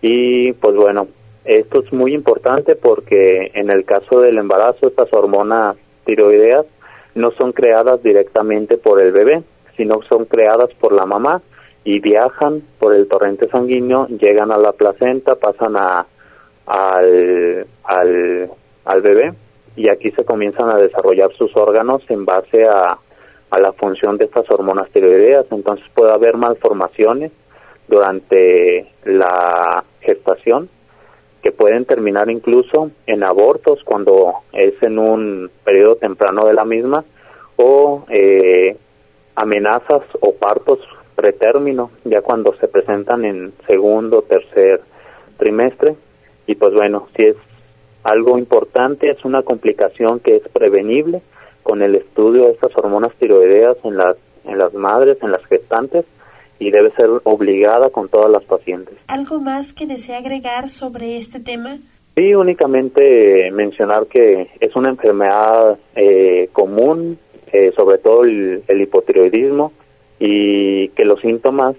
Y 0.00 0.52
pues 0.54 0.74
bueno, 0.74 1.06
esto 1.44 1.82
es 1.84 1.92
muy 1.92 2.14
importante 2.14 2.74
porque 2.74 3.52
en 3.54 3.70
el 3.70 3.84
caso 3.84 4.20
del 4.20 4.38
embarazo 4.38 4.88
estas 4.88 5.12
hormonas 5.12 5.76
tiroideas 6.04 6.66
no 7.14 7.30
son 7.32 7.52
creadas 7.52 8.02
directamente 8.02 8.78
por 8.78 9.00
el 9.00 9.12
bebé, 9.12 9.42
sino 9.76 10.02
son 10.08 10.24
creadas 10.26 10.70
por 10.80 10.92
la 10.92 11.06
mamá 11.06 11.42
y 11.84 12.00
viajan 12.00 12.62
por 12.78 12.94
el 12.94 13.08
torrente 13.08 13.48
sanguíneo, 13.48 14.06
llegan 14.08 14.52
a 14.52 14.58
la 14.58 14.72
placenta, 14.72 15.34
pasan 15.34 15.76
a, 15.76 16.06
al, 16.66 17.66
al, 18.84 19.02
bebé 19.02 19.34
y 19.76 19.88
aquí 19.88 20.10
se 20.12 20.24
comienzan 20.24 20.70
a 20.70 20.76
desarrollar 20.76 21.32
sus 21.32 21.56
órganos 21.56 22.02
en 22.08 22.24
base 22.24 22.66
a, 22.66 22.98
a 23.50 23.60
la 23.60 23.72
función 23.72 24.16
de 24.16 24.26
estas 24.26 24.48
hormonas 24.50 24.90
tiroideas. 24.90 25.46
Entonces 25.50 25.84
puede 25.94 26.12
haber 26.12 26.36
malformaciones 26.36 27.32
durante 27.88 28.86
la 29.04 29.84
gestación 30.00 30.68
que 31.42 31.50
pueden 31.50 31.84
terminar 31.84 32.30
incluso 32.30 32.90
en 33.06 33.24
abortos 33.24 33.80
cuando 33.84 34.34
es 34.52 34.80
en 34.82 34.98
un 34.98 35.50
periodo 35.64 35.96
temprano 35.96 36.46
de 36.46 36.54
la 36.54 36.64
misma 36.64 37.04
o 37.56 38.04
eh, 38.08 38.76
amenazas 39.34 40.02
o 40.20 40.34
partos 40.34 40.78
pretérmino 41.16 41.90
ya 42.04 42.22
cuando 42.22 42.54
se 42.56 42.68
presentan 42.68 43.24
en 43.24 43.52
segundo 43.66 44.22
tercer 44.22 44.80
trimestre. 45.36 45.96
Y 46.46 46.54
pues 46.54 46.72
bueno 46.74 47.08
si 47.16 47.24
es 47.24 47.36
algo 48.04 48.38
importante 48.38 49.10
es 49.10 49.24
una 49.24 49.42
complicación 49.42 50.20
que 50.20 50.36
es 50.36 50.48
prevenible 50.48 51.22
con 51.64 51.82
el 51.82 51.96
estudio 51.96 52.44
de 52.44 52.52
estas 52.52 52.76
hormonas 52.76 53.12
tiroideas 53.18 53.76
en 53.84 53.96
las 53.96 54.16
en 54.44 54.58
las 54.58 54.74
madres 54.74 55.18
en 55.22 55.32
las 55.32 55.44
gestantes 55.46 56.04
y 56.62 56.70
debe 56.70 56.92
ser 56.92 57.10
obligada 57.24 57.90
con 57.90 58.08
todas 58.08 58.30
las 58.30 58.44
pacientes. 58.44 58.94
¿Algo 59.08 59.40
más 59.40 59.72
que 59.72 59.86
desea 59.86 60.18
agregar 60.18 60.68
sobre 60.68 61.16
este 61.16 61.40
tema? 61.40 61.78
Sí, 62.14 62.34
únicamente 62.34 63.50
mencionar 63.52 64.06
que 64.06 64.48
es 64.60 64.76
una 64.76 64.90
enfermedad 64.90 65.76
eh, 65.96 66.50
común, 66.52 67.18
eh, 67.52 67.72
sobre 67.74 67.98
todo 67.98 68.22
el, 68.24 68.62
hipotiroidismo, 68.68 69.72
y 70.20 70.88
que 70.90 71.04
los 71.04 71.20
síntomas 71.20 71.74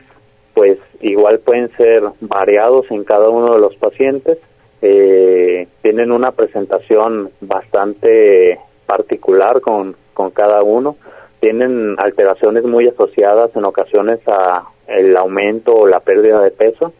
pues 0.53 0.77
igual 1.01 1.39
pueden 1.39 1.71
ser 1.77 2.03
variados 2.19 2.85
en 2.91 3.05
cada 3.05 3.29
uno 3.29 3.53
de 3.53 3.59
los 3.59 3.75
pacientes. 3.75 4.37
Eh, 4.81 5.67
tienen 5.81 6.11
una 6.11 6.31
presentación 6.31 7.31
bastante 7.39 8.59
particular 8.85 9.61
con, 9.61 9.95
con 10.13 10.31
cada 10.31 10.61
uno. 10.61 10.97
Tienen 11.39 11.95
alteraciones 11.97 12.65
muy 12.65 12.87
asociadas 12.87 13.55
en 13.55 13.65
ocasiones 13.65 14.19
a 14.27 14.63
el 14.87 15.15
aumento 15.17 15.75
o 15.75 15.87
la 15.87 15.99
pérdida 15.99 16.41
de 16.41 16.51
peso. 16.51 16.93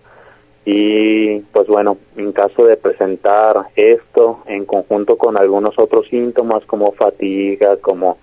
Y 0.65 1.39
pues 1.51 1.67
bueno, 1.67 1.97
en 2.15 2.31
caso 2.31 2.65
de 2.65 2.77
presentar 2.77 3.67
esto 3.75 4.39
en 4.45 4.65
conjunto 4.65 5.17
con 5.17 5.37
algunos 5.37 5.77
otros 5.77 6.07
síntomas 6.07 6.65
como 6.65 6.93
fatiga, 6.93 7.77
como, 7.77 8.17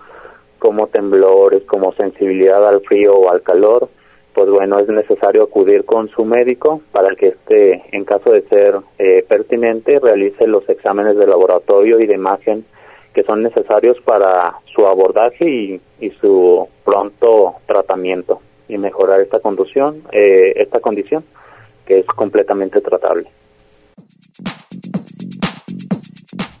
como 0.57 0.87
temblores, 0.87 1.63
como 1.63 1.93
sensibilidad 1.93 2.67
al 2.67 2.81
frío 2.81 3.15
o 3.15 3.29
al 3.29 3.43
calor, 3.43 3.89
pues 4.33 4.49
bueno, 4.49 4.79
es 4.79 4.87
necesario 4.87 5.43
acudir 5.43 5.85
con 5.85 6.09
su 6.09 6.25
médico 6.25 6.81
para 6.91 7.15
que 7.15 7.27
este, 7.27 7.83
en 7.91 8.05
caso 8.05 8.31
de 8.31 8.41
ser 8.43 8.75
eh, 8.97 9.23
pertinente, 9.27 9.99
realice 9.99 10.47
los 10.47 10.67
exámenes 10.67 11.17
de 11.17 11.27
laboratorio 11.27 11.99
y 11.99 12.07
de 12.07 12.15
imagen 12.15 12.65
que 13.13 13.23
son 13.23 13.43
necesarios 13.43 13.99
para 14.01 14.55
su 14.73 14.87
abordaje 14.87 15.45
y, 15.47 15.81
y 15.99 16.09
su 16.11 16.67
pronto 16.85 17.55
tratamiento 17.67 18.39
y 18.71 18.77
mejorar 18.77 19.19
esta 19.19 19.39
condición, 19.39 20.01
eh, 20.11 20.53
esta 20.55 20.79
condición 20.79 21.23
que 21.85 21.99
es 21.99 22.05
completamente 22.05 22.79
tratable. 22.81 23.27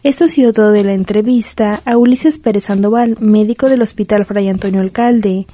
Esto 0.03 0.25
ha 0.25 0.27
sido 0.27 0.51
todo 0.51 0.71
de 0.71 0.83
la 0.83 0.93
entrevista 0.93 1.79
a 1.85 1.97
Ulises 1.97 2.39
Pérez 2.39 2.65
Sandoval, 2.65 3.17
médico 3.21 3.69
del 3.69 3.81
Hospital 3.81 4.25
Fray 4.25 4.49
Antonio 4.49 4.81
Alcalde. 4.81 5.45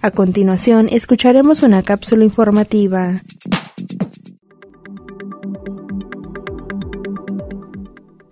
A 0.00 0.10
continuación, 0.10 0.88
escucharemos 0.90 1.62
una 1.62 1.82
cápsula 1.82 2.24
informativa. 2.24 3.16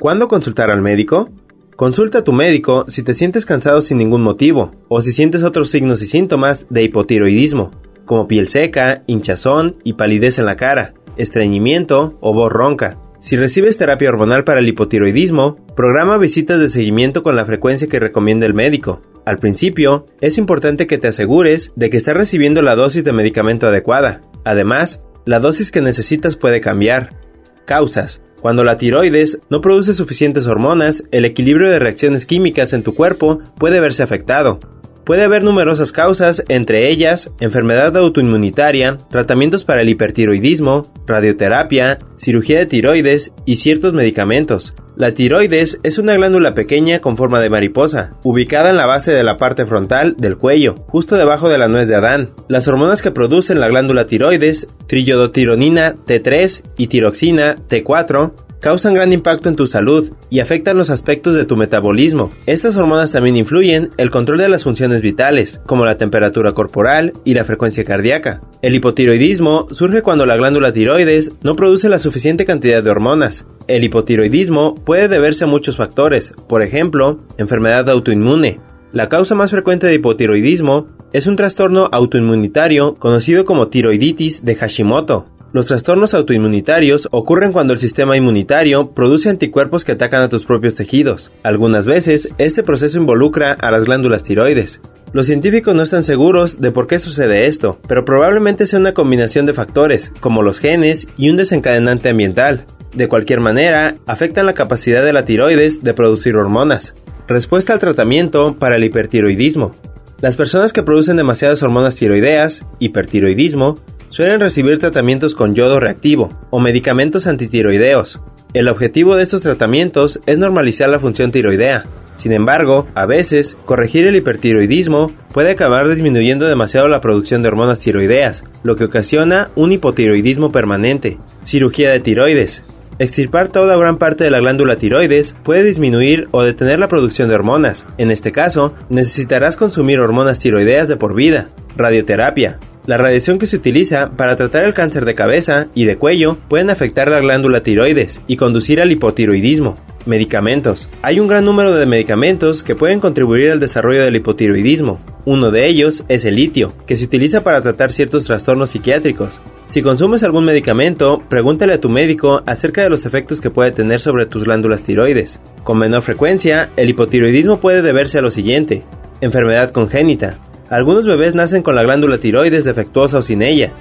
¿Cuándo 0.00 0.28
consultar 0.28 0.70
al 0.70 0.80
médico? 0.80 1.28
Consulta 1.76 2.18
a 2.18 2.24
tu 2.24 2.32
médico 2.32 2.84
si 2.86 3.02
te 3.02 3.14
sientes 3.14 3.44
cansado 3.44 3.80
sin 3.80 3.98
ningún 3.98 4.22
motivo 4.22 4.72
o 4.88 5.02
si 5.02 5.10
sientes 5.10 5.42
otros 5.42 5.70
signos 5.70 6.02
y 6.02 6.06
síntomas 6.06 6.68
de 6.70 6.84
hipotiroidismo, 6.84 7.72
como 8.04 8.28
piel 8.28 8.46
seca, 8.46 9.02
hinchazón 9.08 9.76
y 9.82 9.94
palidez 9.94 10.38
en 10.38 10.46
la 10.46 10.56
cara, 10.56 10.94
estreñimiento 11.16 12.16
o 12.20 12.32
voz 12.32 12.52
ronca. 12.52 12.98
Si 13.18 13.36
recibes 13.36 13.76
terapia 13.76 14.10
hormonal 14.10 14.44
para 14.44 14.60
el 14.60 14.68
hipotiroidismo, 14.68 15.56
programa 15.74 16.16
visitas 16.16 16.60
de 16.60 16.68
seguimiento 16.68 17.24
con 17.24 17.34
la 17.34 17.46
frecuencia 17.46 17.88
que 17.88 17.98
recomienda 17.98 18.46
el 18.46 18.54
médico. 18.54 19.02
Al 19.24 19.38
principio, 19.38 20.04
es 20.20 20.38
importante 20.38 20.86
que 20.86 20.98
te 20.98 21.08
asegures 21.08 21.72
de 21.74 21.90
que 21.90 21.96
estás 21.96 22.14
recibiendo 22.14 22.62
la 22.62 22.76
dosis 22.76 23.02
de 23.02 23.14
medicamento 23.14 23.66
adecuada. 23.66 24.20
Además, 24.44 25.02
la 25.24 25.40
dosis 25.40 25.72
que 25.72 25.80
necesitas 25.80 26.36
puede 26.36 26.60
cambiar. 26.60 27.18
Causas. 27.64 28.22
Cuando 28.40 28.62
la 28.62 28.76
tiroides 28.76 29.38
no 29.48 29.60
produce 29.60 29.94
suficientes 29.94 30.46
hormonas, 30.46 31.04
el 31.10 31.24
equilibrio 31.24 31.70
de 31.70 31.78
reacciones 31.78 32.26
químicas 32.26 32.72
en 32.72 32.82
tu 32.82 32.94
cuerpo 32.94 33.40
puede 33.58 33.80
verse 33.80 34.02
afectado. 34.02 34.60
Puede 35.04 35.24
haber 35.24 35.44
numerosas 35.44 35.92
causas, 35.92 36.42
entre 36.48 36.88
ellas 36.88 37.30
enfermedad 37.38 37.94
autoinmunitaria, 37.96 38.96
tratamientos 39.10 39.62
para 39.62 39.82
el 39.82 39.90
hipertiroidismo, 39.90 40.90
radioterapia, 41.06 41.98
cirugía 42.16 42.58
de 42.58 42.66
tiroides 42.66 43.34
y 43.44 43.56
ciertos 43.56 43.92
medicamentos. 43.92 44.74
La 44.96 45.12
tiroides 45.12 45.80
es 45.82 45.98
una 45.98 46.14
glándula 46.14 46.54
pequeña 46.54 47.00
con 47.00 47.18
forma 47.18 47.40
de 47.40 47.50
mariposa, 47.50 48.12
ubicada 48.22 48.70
en 48.70 48.76
la 48.76 48.86
base 48.86 49.12
de 49.12 49.24
la 49.24 49.36
parte 49.36 49.66
frontal 49.66 50.14
del 50.16 50.38
cuello, 50.38 50.76
justo 50.86 51.16
debajo 51.16 51.50
de 51.50 51.58
la 51.58 51.68
nuez 51.68 51.88
de 51.88 51.96
Adán. 51.96 52.30
Las 52.48 52.66
hormonas 52.68 53.02
que 53.02 53.10
producen 53.10 53.60
la 53.60 53.68
glándula 53.68 54.06
tiroides, 54.06 54.68
triyodotironina 54.86 55.96
T3 56.06 56.62
y 56.78 56.86
tiroxina 56.86 57.56
T4, 57.68 58.32
causan 58.64 58.94
gran 58.94 59.12
impacto 59.12 59.50
en 59.50 59.56
tu 59.56 59.66
salud 59.66 60.10
y 60.30 60.40
afectan 60.40 60.78
los 60.78 60.88
aspectos 60.88 61.34
de 61.34 61.44
tu 61.44 61.54
metabolismo. 61.54 62.32
Estas 62.46 62.78
hormonas 62.78 63.12
también 63.12 63.36
influyen 63.36 63.90
el 63.98 64.10
control 64.10 64.38
de 64.38 64.48
las 64.48 64.64
funciones 64.64 65.02
vitales, 65.02 65.60
como 65.66 65.84
la 65.84 65.98
temperatura 65.98 66.52
corporal 66.52 67.12
y 67.26 67.34
la 67.34 67.44
frecuencia 67.44 67.84
cardíaca. 67.84 68.40
El 68.62 68.74
hipotiroidismo 68.74 69.66
surge 69.70 70.00
cuando 70.00 70.24
la 70.24 70.38
glándula 70.38 70.72
tiroides 70.72 71.32
no 71.42 71.56
produce 71.56 71.90
la 71.90 71.98
suficiente 71.98 72.46
cantidad 72.46 72.82
de 72.82 72.90
hormonas. 72.90 73.46
El 73.68 73.84
hipotiroidismo 73.84 74.76
puede 74.76 75.08
deberse 75.08 75.44
a 75.44 75.46
muchos 75.46 75.76
factores, 75.76 76.32
por 76.48 76.62
ejemplo, 76.62 77.18
enfermedad 77.36 77.90
autoinmune, 77.90 78.60
la 78.94 79.08
causa 79.08 79.34
más 79.34 79.50
frecuente 79.50 79.88
de 79.88 79.94
hipotiroidismo 79.94 80.86
es 81.12 81.26
un 81.26 81.34
trastorno 81.34 81.88
autoinmunitario 81.90 82.94
conocido 82.94 83.44
como 83.44 83.66
tiroiditis 83.66 84.44
de 84.44 84.54
Hashimoto. 84.54 85.26
Los 85.54 85.66
trastornos 85.66 86.14
autoinmunitarios 86.14 87.06
ocurren 87.12 87.52
cuando 87.52 87.74
el 87.74 87.78
sistema 87.78 88.16
inmunitario 88.16 88.86
produce 88.92 89.30
anticuerpos 89.30 89.84
que 89.84 89.92
atacan 89.92 90.20
a 90.22 90.28
tus 90.28 90.44
propios 90.44 90.74
tejidos. 90.74 91.30
Algunas 91.44 91.86
veces, 91.86 92.28
este 92.38 92.64
proceso 92.64 92.98
involucra 92.98 93.52
a 93.52 93.70
las 93.70 93.84
glándulas 93.84 94.24
tiroides. 94.24 94.80
Los 95.12 95.26
científicos 95.26 95.72
no 95.72 95.84
están 95.84 96.02
seguros 96.02 96.60
de 96.60 96.72
por 96.72 96.88
qué 96.88 96.98
sucede 96.98 97.46
esto, 97.46 97.78
pero 97.86 98.04
probablemente 98.04 98.66
sea 98.66 98.80
una 98.80 98.94
combinación 98.94 99.46
de 99.46 99.52
factores, 99.52 100.10
como 100.18 100.42
los 100.42 100.58
genes 100.58 101.06
y 101.16 101.30
un 101.30 101.36
desencadenante 101.36 102.08
ambiental. 102.08 102.64
De 102.92 103.06
cualquier 103.06 103.38
manera, 103.38 103.94
afectan 104.08 104.46
la 104.46 104.54
capacidad 104.54 105.04
de 105.04 105.12
la 105.12 105.24
tiroides 105.24 105.84
de 105.84 105.94
producir 105.94 106.34
hormonas. 106.34 106.96
Respuesta 107.28 107.72
al 107.72 107.78
tratamiento 107.78 108.56
para 108.58 108.74
el 108.74 108.82
hipertiroidismo. 108.82 109.76
Las 110.20 110.34
personas 110.34 110.72
que 110.72 110.82
producen 110.82 111.16
demasiadas 111.16 111.62
hormonas 111.62 111.94
tiroideas, 111.94 112.64
hipertiroidismo, 112.80 113.78
suelen 114.14 114.38
recibir 114.38 114.78
tratamientos 114.78 115.34
con 115.34 115.56
yodo 115.56 115.80
reactivo 115.80 116.30
o 116.50 116.60
medicamentos 116.60 117.26
antitiroideos. 117.26 118.20
El 118.52 118.68
objetivo 118.68 119.16
de 119.16 119.24
estos 119.24 119.42
tratamientos 119.42 120.20
es 120.26 120.38
normalizar 120.38 120.88
la 120.88 121.00
función 121.00 121.32
tiroidea. 121.32 121.82
Sin 122.14 122.30
embargo, 122.30 122.86
a 122.94 123.06
veces, 123.06 123.56
corregir 123.64 124.06
el 124.06 124.14
hipertiroidismo 124.14 125.10
puede 125.32 125.50
acabar 125.50 125.88
disminuyendo 125.88 126.46
demasiado 126.46 126.86
la 126.86 127.00
producción 127.00 127.42
de 127.42 127.48
hormonas 127.48 127.80
tiroideas, 127.80 128.44
lo 128.62 128.76
que 128.76 128.84
ocasiona 128.84 129.48
un 129.56 129.72
hipotiroidismo 129.72 130.52
permanente. 130.52 131.18
Cirugía 131.42 131.90
de 131.90 131.98
tiroides. 131.98 132.62
Extirpar 133.00 133.48
toda 133.48 133.76
gran 133.76 133.98
parte 133.98 134.22
de 134.22 134.30
la 134.30 134.38
glándula 134.38 134.76
tiroides 134.76 135.34
puede 135.42 135.64
disminuir 135.64 136.28
o 136.30 136.44
detener 136.44 136.78
la 136.78 136.86
producción 136.86 137.28
de 137.28 137.34
hormonas. 137.34 137.84
En 137.98 138.12
este 138.12 138.30
caso, 138.30 138.76
necesitarás 138.90 139.56
consumir 139.56 139.98
hormonas 139.98 140.38
tiroideas 140.38 140.86
de 140.86 140.96
por 140.96 141.16
vida. 141.16 141.48
Radioterapia. 141.76 142.60
La 142.86 142.98
radiación 142.98 143.38
que 143.38 143.46
se 143.46 143.56
utiliza 143.56 144.10
para 144.10 144.36
tratar 144.36 144.64
el 144.64 144.74
cáncer 144.74 145.06
de 145.06 145.14
cabeza 145.14 145.68
y 145.74 145.86
de 145.86 145.96
cuello 145.96 146.36
pueden 146.48 146.68
afectar 146.68 147.08
la 147.08 147.20
glándula 147.20 147.62
tiroides 147.62 148.20
y 148.26 148.36
conducir 148.36 148.78
al 148.78 148.92
hipotiroidismo. 148.92 149.76
Medicamentos. 150.04 150.90
Hay 151.00 151.18
un 151.18 151.26
gran 151.26 151.46
número 151.46 151.74
de 151.74 151.86
medicamentos 151.86 152.62
que 152.62 152.74
pueden 152.74 153.00
contribuir 153.00 153.52
al 153.52 153.60
desarrollo 153.60 154.04
del 154.04 154.16
hipotiroidismo. 154.16 155.00
Uno 155.24 155.50
de 155.50 155.66
ellos 155.66 156.04
es 156.08 156.26
el 156.26 156.34
litio, 156.34 156.74
que 156.86 156.96
se 156.96 157.06
utiliza 157.06 157.42
para 157.42 157.62
tratar 157.62 157.90
ciertos 157.90 158.26
trastornos 158.26 158.68
psiquiátricos. 158.68 159.40
Si 159.66 159.80
consumes 159.80 160.22
algún 160.22 160.44
medicamento, 160.44 161.22
pregúntale 161.30 161.72
a 161.72 161.80
tu 161.80 161.88
médico 161.88 162.42
acerca 162.44 162.82
de 162.82 162.90
los 162.90 163.06
efectos 163.06 163.40
que 163.40 163.48
puede 163.48 163.72
tener 163.72 164.00
sobre 164.00 164.26
tus 164.26 164.44
glándulas 164.44 164.82
tiroides. 164.82 165.40
Con 165.62 165.78
menor 165.78 166.02
frecuencia, 166.02 166.68
el 166.76 166.90
hipotiroidismo 166.90 167.60
puede 167.60 167.80
deberse 167.80 168.18
a 168.18 168.22
lo 168.22 168.30
siguiente. 168.30 168.82
Enfermedad 169.22 169.70
congénita. 169.70 170.36
Algunos 170.70 171.06
bebés 171.06 171.34
nacen 171.34 171.62
con 171.62 171.74
la 171.74 171.82
glándula 171.82 172.18
tiroides 172.18 172.64
defectuosa 172.64 173.18
o 173.18 173.22
sin 173.22 173.42
ella. 173.42 173.72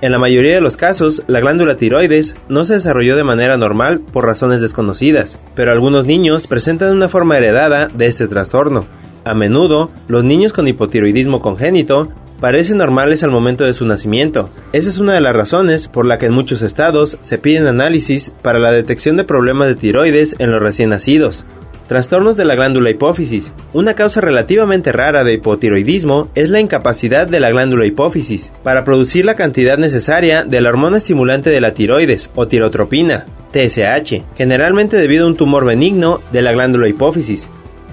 En 0.00 0.10
la 0.10 0.18
mayoría 0.18 0.54
de 0.54 0.60
los 0.60 0.76
casos, 0.76 1.22
la 1.28 1.40
glándula 1.40 1.76
tiroides 1.76 2.34
no 2.48 2.64
se 2.64 2.74
desarrolló 2.74 3.16
de 3.16 3.24
manera 3.24 3.56
normal 3.56 4.00
por 4.00 4.26
razones 4.26 4.60
desconocidas, 4.60 5.38
pero 5.54 5.70
algunos 5.70 6.06
niños 6.06 6.46
presentan 6.48 6.92
una 6.92 7.08
forma 7.08 7.38
heredada 7.38 7.86
de 7.86 8.06
este 8.06 8.26
trastorno. 8.26 8.84
A 9.24 9.34
menudo, 9.34 9.90
los 10.08 10.24
niños 10.24 10.52
con 10.52 10.66
hipotiroidismo 10.66 11.40
congénito 11.40 12.08
parecen 12.40 12.78
normales 12.78 13.22
al 13.22 13.30
momento 13.30 13.62
de 13.62 13.72
su 13.72 13.86
nacimiento. 13.86 14.50
Esa 14.72 14.88
es 14.88 14.98
una 14.98 15.14
de 15.14 15.20
las 15.20 15.36
razones 15.36 15.86
por 15.86 16.04
la 16.04 16.18
que 16.18 16.26
en 16.26 16.32
muchos 16.32 16.62
estados 16.62 17.16
se 17.22 17.38
piden 17.38 17.68
análisis 17.68 18.30
para 18.42 18.58
la 18.58 18.72
detección 18.72 19.16
de 19.16 19.22
problemas 19.22 19.68
de 19.68 19.76
tiroides 19.76 20.34
en 20.40 20.50
los 20.50 20.60
recién 20.60 20.90
nacidos. 20.90 21.46
Trastornos 21.92 22.38
de 22.38 22.46
la 22.46 22.54
glándula 22.54 22.88
hipófisis. 22.88 23.52
Una 23.74 23.92
causa 23.92 24.22
relativamente 24.22 24.92
rara 24.92 25.24
de 25.24 25.34
hipotiroidismo 25.34 26.30
es 26.34 26.48
la 26.48 26.58
incapacidad 26.58 27.28
de 27.28 27.38
la 27.38 27.50
glándula 27.50 27.84
hipófisis 27.84 28.50
para 28.62 28.82
producir 28.82 29.26
la 29.26 29.34
cantidad 29.34 29.76
necesaria 29.76 30.42
de 30.44 30.62
la 30.62 30.70
hormona 30.70 30.96
estimulante 30.96 31.50
de 31.50 31.60
la 31.60 31.74
tiroides 31.74 32.30
o 32.34 32.48
tirotropina, 32.48 33.26
TSH, 33.52 34.22
generalmente 34.38 34.96
debido 34.96 35.26
a 35.26 35.28
un 35.28 35.36
tumor 35.36 35.66
benigno 35.66 36.22
de 36.32 36.40
la 36.40 36.52
glándula 36.52 36.88
hipófisis. 36.88 37.50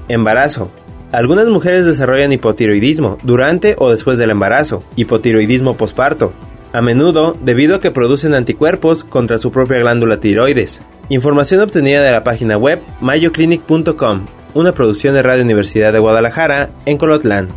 Embarazo. 0.07 0.71
Algunas 1.11 1.49
mujeres 1.49 1.85
desarrollan 1.85 2.31
hipotiroidismo 2.31 3.17
durante 3.23 3.75
o 3.79 3.91
después 3.91 4.17
del 4.17 4.29
embarazo, 4.29 4.81
hipotiroidismo 4.95 5.75
posparto, 5.75 6.31
a 6.71 6.81
menudo 6.81 7.35
debido 7.43 7.75
a 7.75 7.79
que 7.81 7.91
producen 7.91 8.33
anticuerpos 8.33 9.03
contra 9.03 9.39
su 9.39 9.51
propia 9.51 9.79
glándula 9.79 10.21
tiroides. 10.21 10.81
Información 11.11 11.61
obtenida 11.61 12.03
de 12.03 12.11
la 12.11 12.23
página 12.23 12.55
web 12.55 12.79
mayoclinic.com, 13.01 14.25
una 14.53 14.73
producción 14.73 15.15
de 15.15 15.23
Radio 15.23 15.43
Universidad 15.43 15.91
de 15.91 15.97
Guadalajara 15.97 16.69
en 16.85 16.99
Colotlán. 16.99 17.47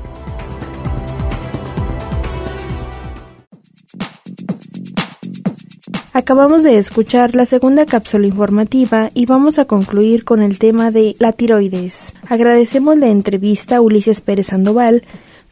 Acabamos 6.15 6.63
de 6.63 6.79
escuchar 6.79 7.35
la 7.35 7.45
segunda 7.45 7.85
cápsula 7.85 8.27
informativa 8.27 9.11
y 9.13 9.27
vamos 9.27 9.59
a 9.59 9.67
concluir 9.67 10.25
con 10.25 10.41
el 10.41 10.59
tema 10.59 10.91
de 10.91 11.15
la 11.19 11.33
tiroides. 11.33 12.15
Agradecemos 12.31 12.97
la 12.97 13.09
entrevista 13.09 13.77
a 13.77 13.81
Ulises 13.83 14.23
Pérez 14.23 14.47
Sandoval, 14.47 15.03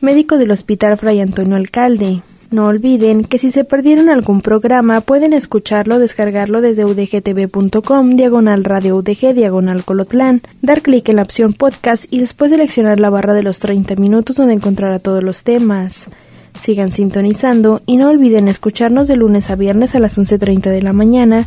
médico 0.01 0.39
del 0.39 0.53
Hospital 0.53 0.97
Fray 0.97 1.21
Antonio 1.21 1.57
Alcalde. 1.57 2.23
No 2.51 2.67
olviden 2.67 3.23
que 3.23 3.39
si 3.39 3.53
se 3.53 3.63
perdieron 3.63 4.09
algún 4.09 4.41
programa 4.41 5.03
pueden 5.03 5.35
escucharlo 5.35 5.95
o 5.95 5.99
descargarlo 6.01 6.61
desde 6.61 6.85
udgtv.com, 6.85 8.17
diagonal 8.17 8.65
radio 8.65 8.97
UDG, 8.97 9.35
diagonal 9.35 9.85
colotlán, 9.85 10.41
dar 10.61 10.83
clic 10.83 11.09
en 11.09 11.17
la 11.17 11.23
opción 11.23 11.53
podcast 11.53 12.13
y 12.13 12.19
después 12.19 12.51
seleccionar 12.51 12.99
la 12.99 13.09
barra 13.09 13.35
de 13.35 13.45
los 13.45 13.61
30 13.61 13.95
minutos 13.95 14.35
donde 14.35 14.55
encontrará 14.55 14.99
todos 14.99 15.23
los 15.23 15.45
temas. 15.45 16.09
Sigan 16.61 16.91
sintonizando 16.91 17.83
y 17.87 17.97
no 17.97 18.09
olviden 18.11 18.49
escucharnos 18.49 19.07
de 19.07 19.17
lunes 19.17 19.49
a 19.51 19.55
viernes 19.55 19.95
a 19.95 20.01
las 20.01 20.19
11.30 20.19 20.71
de 20.71 20.83
la 20.83 20.93
mañana 20.93 21.47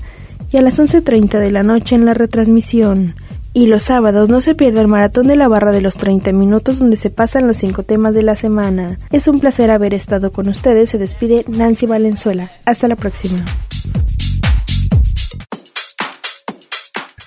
y 0.53 0.57
a 0.57 0.61
las 0.61 0.79
11.30 0.79 1.37
de 1.37 1.51
la 1.51 1.63
noche 1.63 1.95
en 1.95 2.05
la 2.05 2.13
retransmisión. 2.13 3.15
Y 3.55 3.67
los 3.67 3.83
sábados 3.83 4.29
no 4.29 4.41
se 4.41 4.55
pierda 4.55 4.81
el 4.81 4.87
maratón 4.87 5.27
de 5.27 5.35
la 5.35 5.47
barra 5.47 5.71
de 5.71 5.81
los 5.81 5.95
30 5.95 6.31
minutos 6.31 6.79
donde 6.79 6.97
se 6.97 7.11
pasan 7.11 7.47
los 7.47 7.57
cinco 7.57 7.83
temas 7.83 8.15
de 8.15 8.23
la 8.23 8.35
semana. 8.35 8.97
Es 9.11 9.27
un 9.27 9.39
placer 9.39 9.69
haber 9.69 9.93
estado 9.93 10.31
con 10.31 10.47
ustedes. 10.49 10.89
Se 10.89 10.97
despide 10.97 11.45
Nancy 11.47 11.85
Valenzuela. 11.85 12.51
Hasta 12.65 12.87
la 12.87 12.95
próxima. 12.95 13.45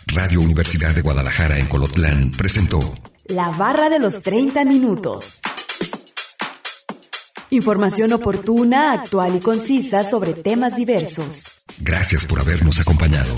Radio 0.07 0.41
Universidad 0.41 0.95
de 0.95 1.03
Guadalajara 1.03 1.59
en 1.59 1.67
Colotlán 1.67 2.33
presentó 2.33 2.81
La 3.27 3.51
barra 3.51 3.89
de 3.89 4.01
los 4.01 4.21
30 4.21 4.65
minutos. 4.65 5.41
Información 7.51 8.13
oportuna, 8.13 8.93
actual 8.93 9.37
y 9.37 9.41
concisa 9.41 10.03
sobre 10.03 10.33
temas 10.33 10.75
diversos. 10.75 11.45
Gracias 11.79 12.27
por 12.27 12.41
habernos 12.41 12.81
acompañado. 12.81 13.33